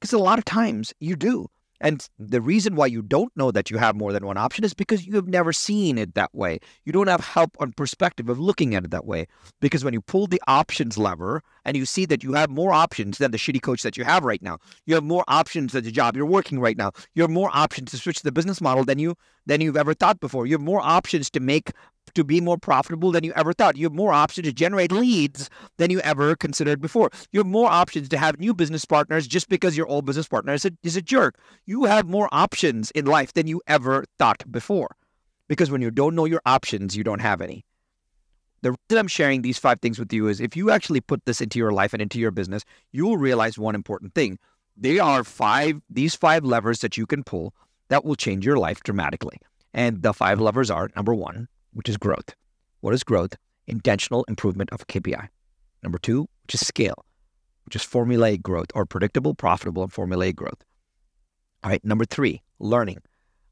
Because 0.00 0.12
a 0.12 0.18
lot 0.18 0.38
of 0.38 0.44
times 0.44 0.92
you 1.00 1.16
do. 1.16 1.48
And 1.82 2.08
the 2.18 2.40
reason 2.40 2.76
why 2.76 2.86
you 2.86 3.02
don't 3.02 3.36
know 3.36 3.50
that 3.50 3.70
you 3.70 3.76
have 3.76 3.96
more 3.96 4.12
than 4.12 4.24
one 4.24 4.38
option 4.38 4.64
is 4.64 4.72
because 4.72 5.06
you 5.06 5.14
have 5.16 5.26
never 5.26 5.52
seen 5.52 5.98
it 5.98 6.14
that 6.14 6.34
way. 6.34 6.60
You 6.84 6.92
don't 6.92 7.08
have 7.08 7.20
help 7.20 7.56
on 7.58 7.72
perspective 7.72 8.28
of 8.28 8.38
looking 8.38 8.74
at 8.74 8.84
it 8.84 8.92
that 8.92 9.04
way. 9.04 9.26
Because 9.60 9.84
when 9.84 9.92
you 9.92 10.00
pull 10.00 10.28
the 10.28 10.40
options 10.46 10.96
lever 10.96 11.42
and 11.64 11.76
you 11.76 11.84
see 11.84 12.06
that 12.06 12.22
you 12.22 12.32
have 12.34 12.50
more 12.50 12.72
options 12.72 13.18
than 13.18 13.32
the 13.32 13.38
shitty 13.38 13.60
coach 13.60 13.82
that 13.82 13.96
you 13.96 14.04
have 14.04 14.24
right 14.24 14.40
now, 14.40 14.58
you 14.86 14.94
have 14.94 15.04
more 15.04 15.24
options 15.26 15.72
than 15.72 15.82
the 15.84 15.90
job 15.90 16.16
you're 16.16 16.24
working 16.24 16.60
right 16.60 16.78
now. 16.78 16.92
You 17.14 17.22
have 17.22 17.30
more 17.30 17.50
options 17.52 17.90
to 17.90 17.98
switch 17.98 18.22
the 18.22 18.32
business 18.32 18.60
model 18.60 18.84
than 18.84 19.00
you 19.00 19.16
than 19.44 19.60
you've 19.60 19.76
ever 19.76 19.92
thought 19.92 20.20
before. 20.20 20.46
You 20.46 20.54
have 20.54 20.62
more 20.62 20.80
options 20.80 21.28
to 21.30 21.40
make 21.40 21.72
to 22.14 22.24
be 22.24 22.40
more 22.40 22.58
profitable 22.58 23.12
than 23.12 23.24
you 23.24 23.32
ever 23.34 23.52
thought. 23.52 23.76
You 23.76 23.86
have 23.86 23.94
more 23.94 24.12
options 24.12 24.46
to 24.46 24.52
generate 24.52 24.92
leads 24.92 25.48
than 25.78 25.90
you 25.90 26.00
ever 26.00 26.36
considered 26.36 26.80
before. 26.80 27.10
You 27.32 27.40
have 27.40 27.46
more 27.46 27.70
options 27.70 28.08
to 28.10 28.18
have 28.18 28.38
new 28.38 28.54
business 28.54 28.84
partners 28.84 29.26
just 29.26 29.48
because 29.48 29.76
your 29.76 29.86
old 29.86 30.04
business 30.04 30.28
partner 30.28 30.52
is 30.52 30.64
a, 30.64 30.72
is 30.82 30.96
a 30.96 31.02
jerk. 31.02 31.38
You 31.66 31.84
have 31.84 32.08
more 32.08 32.28
options 32.32 32.90
in 32.92 33.06
life 33.06 33.32
than 33.32 33.46
you 33.46 33.60
ever 33.66 34.04
thought 34.18 34.50
before. 34.50 34.96
Because 35.48 35.70
when 35.70 35.82
you 35.82 35.90
don't 35.90 36.14
know 36.14 36.24
your 36.24 36.42
options, 36.46 36.96
you 36.96 37.04
don't 37.04 37.20
have 37.20 37.40
any. 37.40 37.64
The 38.62 38.70
reason 38.70 38.98
I'm 38.98 39.08
sharing 39.08 39.42
these 39.42 39.58
five 39.58 39.80
things 39.80 39.98
with 39.98 40.12
you 40.12 40.28
is 40.28 40.40
if 40.40 40.56
you 40.56 40.70
actually 40.70 41.00
put 41.00 41.24
this 41.24 41.40
into 41.40 41.58
your 41.58 41.72
life 41.72 41.92
and 41.92 42.00
into 42.00 42.20
your 42.20 42.30
business, 42.30 42.64
you 42.92 43.04
will 43.04 43.18
realize 43.18 43.58
one 43.58 43.74
important 43.74 44.14
thing. 44.14 44.38
They 44.76 45.00
are 45.00 45.24
five, 45.24 45.80
these 45.90 46.14
five 46.14 46.44
levers 46.44 46.80
that 46.80 46.96
you 46.96 47.04
can 47.04 47.24
pull 47.24 47.54
that 47.88 48.04
will 48.04 48.14
change 48.14 48.46
your 48.46 48.56
life 48.56 48.82
dramatically. 48.82 49.36
And 49.74 50.02
the 50.02 50.14
five 50.14 50.40
levers 50.40 50.70
are 50.70 50.90
number 50.94 51.12
one, 51.12 51.48
which 51.72 51.88
is 51.88 51.96
growth. 51.96 52.34
What 52.80 52.94
is 52.94 53.04
growth? 53.04 53.36
Intentional 53.66 54.24
improvement 54.24 54.70
of 54.72 54.82
a 54.82 54.84
KPI. 54.86 55.28
Number 55.82 55.98
two, 55.98 56.28
which 56.44 56.54
is 56.54 56.66
scale, 56.66 57.04
which 57.64 57.76
is 57.76 57.82
formulaic 57.82 58.42
growth 58.42 58.68
or 58.74 58.86
predictable, 58.86 59.34
profitable, 59.34 59.82
and 59.82 59.92
formulaic 59.92 60.34
growth. 60.34 60.64
All 61.62 61.70
right. 61.70 61.84
Number 61.84 62.04
three, 62.04 62.42
learning. 62.58 62.98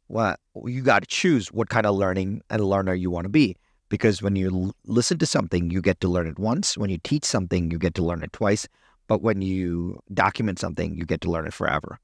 Well, 0.08 0.36
you 0.64 0.82
got 0.82 1.02
to 1.02 1.06
choose 1.06 1.52
what 1.52 1.68
kind 1.68 1.86
of 1.86 1.94
learning 1.94 2.42
and 2.50 2.64
learner 2.64 2.94
you 2.94 3.10
want 3.10 3.24
to 3.24 3.30
be. 3.30 3.56
Because 3.88 4.22
when 4.22 4.36
you 4.36 4.48
l- 4.48 4.74
listen 4.84 5.18
to 5.18 5.26
something, 5.26 5.70
you 5.70 5.80
get 5.80 6.00
to 6.00 6.08
learn 6.08 6.26
it 6.26 6.38
once. 6.38 6.76
When 6.78 6.90
you 6.90 6.98
teach 6.98 7.24
something, 7.24 7.70
you 7.70 7.78
get 7.78 7.94
to 7.94 8.04
learn 8.04 8.22
it 8.22 8.32
twice. 8.32 8.68
But 9.08 9.22
when 9.22 9.42
you 9.42 10.00
document 10.14 10.58
something, 10.60 10.94
you 10.94 11.04
get 11.04 11.20
to 11.22 11.30
learn 11.30 11.46
it 11.46 11.54
forever. 11.54 11.98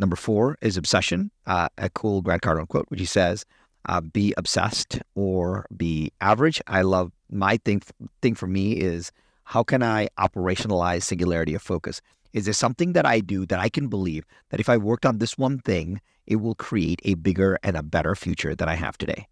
Number 0.00 0.16
four 0.16 0.56
is 0.60 0.76
obsession, 0.76 1.30
uh, 1.46 1.68
a 1.78 1.90
cool 1.90 2.22
Grant 2.22 2.42
Cardone 2.42 2.68
quote, 2.68 2.86
which 2.88 3.00
he 3.00 3.06
says, 3.06 3.44
uh, 3.86 4.00
be 4.00 4.34
obsessed 4.36 5.00
or 5.14 5.66
be 5.76 6.12
average. 6.20 6.60
I 6.66 6.82
love 6.82 7.12
my 7.30 7.58
thing. 7.58 7.82
Thing 8.22 8.34
for 8.34 8.46
me 8.46 8.72
is 8.72 9.12
how 9.44 9.62
can 9.62 9.82
I 9.82 10.08
operationalize 10.18 11.02
singularity 11.02 11.54
of 11.54 11.62
focus? 11.62 12.00
Is 12.32 12.44
there 12.44 12.54
something 12.54 12.92
that 12.92 13.06
I 13.06 13.20
do 13.20 13.46
that 13.46 13.58
I 13.58 13.68
can 13.68 13.88
believe 13.88 14.26
that 14.50 14.60
if 14.60 14.68
I 14.68 14.76
worked 14.76 15.06
on 15.06 15.18
this 15.18 15.38
one 15.38 15.58
thing, 15.60 16.00
it 16.26 16.36
will 16.36 16.54
create 16.54 17.00
a 17.04 17.14
bigger 17.14 17.58
and 17.62 17.76
a 17.76 17.82
better 17.82 18.14
future 18.14 18.54
than 18.54 18.68
I 18.68 18.74
have 18.74 18.98
today? 18.98 19.26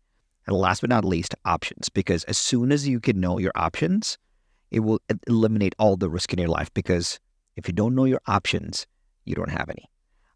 And 0.47 0.57
last 0.57 0.81
but 0.81 0.91
not 0.91 1.05
least, 1.05 1.35
options. 1.45 1.89
Because 1.89 2.25
as 2.25 2.39
soon 2.39 2.73
as 2.73 2.89
you 2.89 3.01
can 3.01 3.21
know 3.21 3.39
your 3.39 3.53
options, 3.55 4.17
it 4.71 4.81
will 4.81 5.01
eliminate 5.27 5.75
all 5.79 5.97
the 5.97 6.09
risk 6.09 6.33
in 6.33 6.39
your 6.39 6.49
life. 6.49 6.73
Because 6.73 7.21
if 7.57 7.69
you 7.69 7.75
don't 7.75 7.95
know 7.95 8.05
your 8.05 8.21
options, 8.27 8.87
you 9.25 9.35
don't 9.35 9.51
have 9.51 9.69
any. 9.69 9.91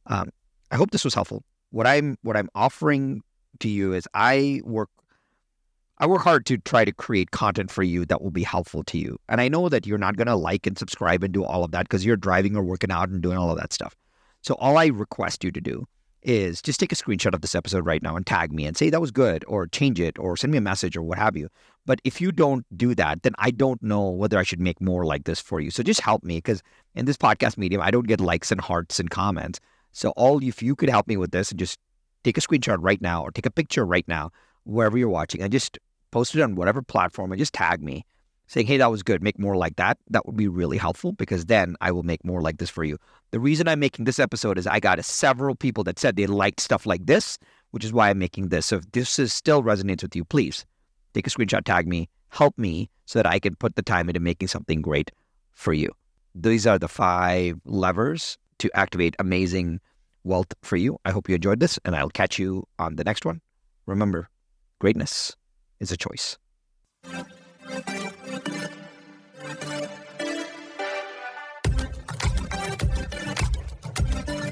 Um, 0.06 0.30
I 0.70 0.76
hope 0.76 0.90
this 0.90 1.04
was 1.04 1.14
helpful. 1.14 1.42
What 1.70 1.86
I'm 1.86 2.18
what 2.22 2.36
I'm 2.36 2.50
offering 2.54 3.22
to 3.60 3.68
you 3.68 3.92
is 3.92 4.08
I 4.14 4.60
work 4.64 4.88
I 5.98 6.06
work 6.06 6.22
hard 6.22 6.46
to 6.46 6.56
try 6.56 6.86
to 6.86 6.92
create 6.92 7.30
content 7.30 7.70
for 7.70 7.82
you 7.82 8.06
that 8.06 8.22
will 8.22 8.30
be 8.30 8.42
helpful 8.42 8.82
to 8.84 8.96
you. 8.96 9.18
And 9.28 9.38
I 9.38 9.48
know 9.48 9.68
that 9.68 9.86
you're 9.86 9.98
not 9.98 10.16
going 10.16 10.28
to 10.28 10.34
like 10.34 10.66
and 10.66 10.78
subscribe 10.78 11.22
and 11.22 11.32
do 11.32 11.44
all 11.44 11.62
of 11.62 11.72
that 11.72 11.82
because 11.82 12.06
you're 12.06 12.16
driving 12.16 12.56
or 12.56 12.62
working 12.62 12.90
out 12.90 13.10
and 13.10 13.20
doing 13.20 13.36
all 13.36 13.50
of 13.50 13.58
that 13.58 13.70
stuff. 13.70 13.94
So 14.40 14.54
all 14.54 14.78
I 14.78 14.86
request 14.86 15.44
you 15.44 15.52
to 15.52 15.60
do 15.60 15.86
is 16.22 16.62
just 16.62 16.80
take 16.80 16.92
a 16.92 16.96
screenshot 16.96 17.34
of 17.34 17.42
this 17.42 17.54
episode 17.54 17.84
right 17.84 18.02
now 18.02 18.16
and 18.16 18.26
tag 18.26 18.50
me 18.50 18.64
and 18.64 18.78
say 18.78 18.88
that 18.88 19.00
was 19.00 19.10
good 19.10 19.44
or 19.46 19.66
change 19.66 20.00
it 20.00 20.18
or 20.18 20.38
send 20.38 20.52
me 20.52 20.58
a 20.58 20.62
message 20.62 20.96
or 20.96 21.02
what 21.02 21.18
have 21.18 21.36
you. 21.36 21.50
But 21.84 22.00
if 22.04 22.18
you 22.18 22.32
don't 22.32 22.64
do 22.78 22.94
that, 22.94 23.22
then 23.22 23.34
I 23.38 23.50
don't 23.50 23.82
know 23.82 24.08
whether 24.08 24.38
I 24.38 24.42
should 24.42 24.60
make 24.60 24.80
more 24.80 25.04
like 25.04 25.24
this 25.24 25.40
for 25.40 25.60
you. 25.60 25.70
So 25.70 25.82
just 25.82 26.00
help 26.00 26.24
me 26.24 26.38
because 26.38 26.62
in 26.94 27.04
this 27.04 27.18
podcast 27.18 27.58
medium, 27.58 27.82
I 27.82 27.90
don't 27.90 28.06
get 28.06 28.20
likes 28.20 28.50
and 28.50 28.60
hearts 28.60 29.00
and 29.00 29.10
comments. 29.10 29.60
So 29.92 30.10
all 30.10 30.42
if 30.42 30.62
you 30.62 30.76
could 30.76 30.88
help 30.88 31.08
me 31.08 31.18
with 31.18 31.30
this 31.30 31.50
and 31.50 31.58
just 31.58 31.78
take 32.24 32.38
a 32.38 32.40
screenshot 32.40 32.78
right 32.80 33.00
now 33.00 33.22
or 33.22 33.30
take 33.30 33.46
a 33.46 33.50
picture 33.50 33.84
right 33.84 34.06
now, 34.08 34.30
wherever 34.64 34.98
you're 34.98 35.08
watching, 35.08 35.42
and 35.42 35.52
just 35.52 35.78
post 36.10 36.34
it 36.34 36.42
on 36.42 36.54
whatever 36.54 36.82
platform 36.82 37.32
and 37.32 37.38
just 37.38 37.52
tag 37.52 37.82
me 37.82 38.04
saying, 38.50 38.66
hey, 38.66 38.76
that 38.78 38.90
was 38.90 39.04
good, 39.04 39.22
make 39.22 39.38
more 39.38 39.56
like 39.56 39.76
that. 39.76 39.96
That 40.10 40.26
would 40.26 40.36
be 40.36 40.48
really 40.48 40.76
helpful 40.76 41.12
because 41.12 41.46
then 41.46 41.76
I 41.80 41.92
will 41.92 42.02
make 42.02 42.24
more 42.24 42.42
like 42.42 42.58
this 42.58 42.68
for 42.68 42.82
you. 42.82 42.98
The 43.30 43.38
reason 43.38 43.68
I'm 43.68 43.78
making 43.78 44.06
this 44.06 44.18
episode 44.18 44.58
is 44.58 44.66
I 44.66 44.80
got 44.80 45.04
several 45.04 45.54
people 45.54 45.84
that 45.84 46.00
said 46.00 46.16
they 46.16 46.26
liked 46.26 46.58
stuff 46.58 46.84
like 46.84 47.06
this, 47.06 47.38
which 47.70 47.84
is 47.84 47.92
why 47.92 48.10
I'm 48.10 48.18
making 48.18 48.48
this. 48.48 48.66
So 48.66 48.78
if 48.78 48.90
this 48.90 49.20
is 49.20 49.32
still 49.32 49.62
resonates 49.62 50.02
with 50.02 50.16
you, 50.16 50.24
please 50.24 50.66
take 51.14 51.28
a 51.28 51.30
screenshot, 51.30 51.64
tag 51.64 51.86
me, 51.86 52.08
help 52.30 52.58
me 52.58 52.90
so 53.06 53.20
that 53.20 53.26
I 53.26 53.38
can 53.38 53.54
put 53.54 53.76
the 53.76 53.82
time 53.82 54.08
into 54.08 54.20
making 54.20 54.48
something 54.48 54.82
great 54.82 55.12
for 55.52 55.72
you. 55.72 55.92
These 56.34 56.66
are 56.66 56.78
the 56.78 56.88
five 56.88 57.60
levers 57.64 58.36
to 58.58 58.70
activate 58.74 59.14
amazing 59.20 59.80
wealth 60.24 60.54
for 60.62 60.76
you. 60.76 60.98
I 61.04 61.10
hope 61.10 61.28
you 61.28 61.34
enjoyed 61.34 61.60
this, 61.60 61.78
and 61.84 61.94
I'll 61.94 62.10
catch 62.10 62.38
you 62.38 62.66
on 62.78 62.96
the 62.96 63.04
next 63.04 63.24
one. 63.24 63.40
Remember, 63.86 64.28
greatness 64.78 65.36
is 65.80 65.92
a 65.92 65.96
choice. 65.96 66.38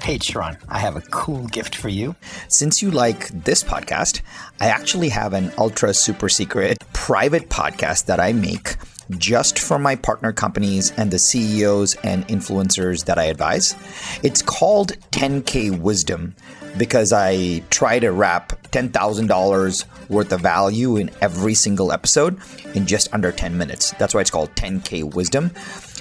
Hey, 0.09 0.19
Sharran, 0.19 0.57
I 0.71 0.79
have 0.79 0.97
a 0.97 1.03
cool 1.03 1.47
gift 1.49 1.75
for 1.75 1.91
you. 1.91 2.17
Since 2.49 2.81
you 2.81 2.91
like 2.91 3.29
this 3.29 3.63
podcast, 3.63 4.23
I 4.59 4.69
actually 4.69 5.11
have 5.11 5.35
an 5.35 5.53
ultra 5.59 5.93
super 5.93 6.31
secret 6.31 6.79
private 6.95 7.51
podcast 7.51 8.07
that 8.07 8.19
I 8.19 8.33
make 8.33 8.77
just 9.17 9.59
for 9.59 9.79
my 9.79 9.97
partner 9.97 10.33
companies 10.33 10.93
and 10.97 11.11
the 11.11 11.19
CEOs 11.19 11.95
and 11.97 12.27
influencers 12.29 13.05
that 13.07 13.19
I 13.19 13.25
advise. 13.25 13.75
It's 14.23 14.43
called 14.43 14.93
10K 15.13 15.79
Wisdom 15.79 16.35
because 16.77 17.13
I 17.13 17.61
try 17.71 17.99
to 17.99 18.13
wrap 18.13 18.51
$10,000 18.71 20.09
worth 20.09 20.33
of 20.33 20.41
value 20.41 20.97
in 20.97 21.11
every 21.21 21.55
single 21.55 21.93
episode 21.93 22.39
in 22.75 22.87
just 22.87 23.13
under 23.15 23.33
10 23.33 23.57
minutes. 23.57 23.93
That's 23.93 24.15
why 24.15 24.21
it's 24.21 24.31
called 24.31 24.55
10K 24.55 25.15
Wisdom. 25.15 25.51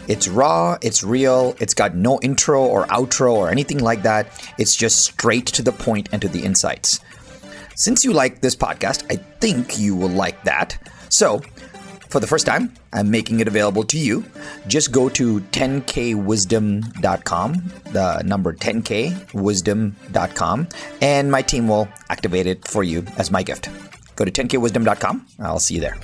It's 0.07 0.27
raw, 0.27 0.77
it's 0.81 1.03
real, 1.03 1.55
it's 1.59 1.73
got 1.73 1.95
no 1.95 2.19
intro 2.21 2.63
or 2.63 2.85
outro 2.87 3.33
or 3.33 3.49
anything 3.49 3.79
like 3.79 4.03
that. 4.03 4.27
It's 4.57 4.75
just 4.75 5.03
straight 5.03 5.47
to 5.47 5.61
the 5.61 5.73
point 5.73 6.09
and 6.11 6.21
to 6.21 6.27
the 6.29 6.43
insights. 6.43 7.01
Since 7.75 8.05
you 8.05 8.13
like 8.13 8.41
this 8.41 8.55
podcast, 8.55 9.05
I 9.11 9.17
think 9.39 9.77
you 9.77 9.95
will 9.95 10.09
like 10.09 10.43
that. 10.45 10.77
So, 11.09 11.41
for 12.09 12.19
the 12.19 12.27
first 12.27 12.45
time, 12.45 12.73
I'm 12.93 13.11
making 13.11 13.39
it 13.39 13.47
available 13.47 13.83
to 13.85 13.97
you. 13.97 14.25
Just 14.67 14.91
go 14.91 15.09
to 15.09 15.39
10kwisdom.com, 15.39 17.53
the 17.91 18.21
number 18.23 18.53
10kwisdom.com, 18.53 20.67
and 21.01 21.31
my 21.31 21.41
team 21.41 21.67
will 21.67 21.87
activate 22.09 22.45
it 22.47 22.65
for 22.67 22.83
you 22.83 23.05
as 23.17 23.31
my 23.31 23.43
gift. 23.43 23.69
Go 24.15 24.25
to 24.25 24.31
10kwisdom.com. 24.31 25.27
I'll 25.39 25.59
see 25.59 25.75
you 25.75 25.81
there. 25.81 25.97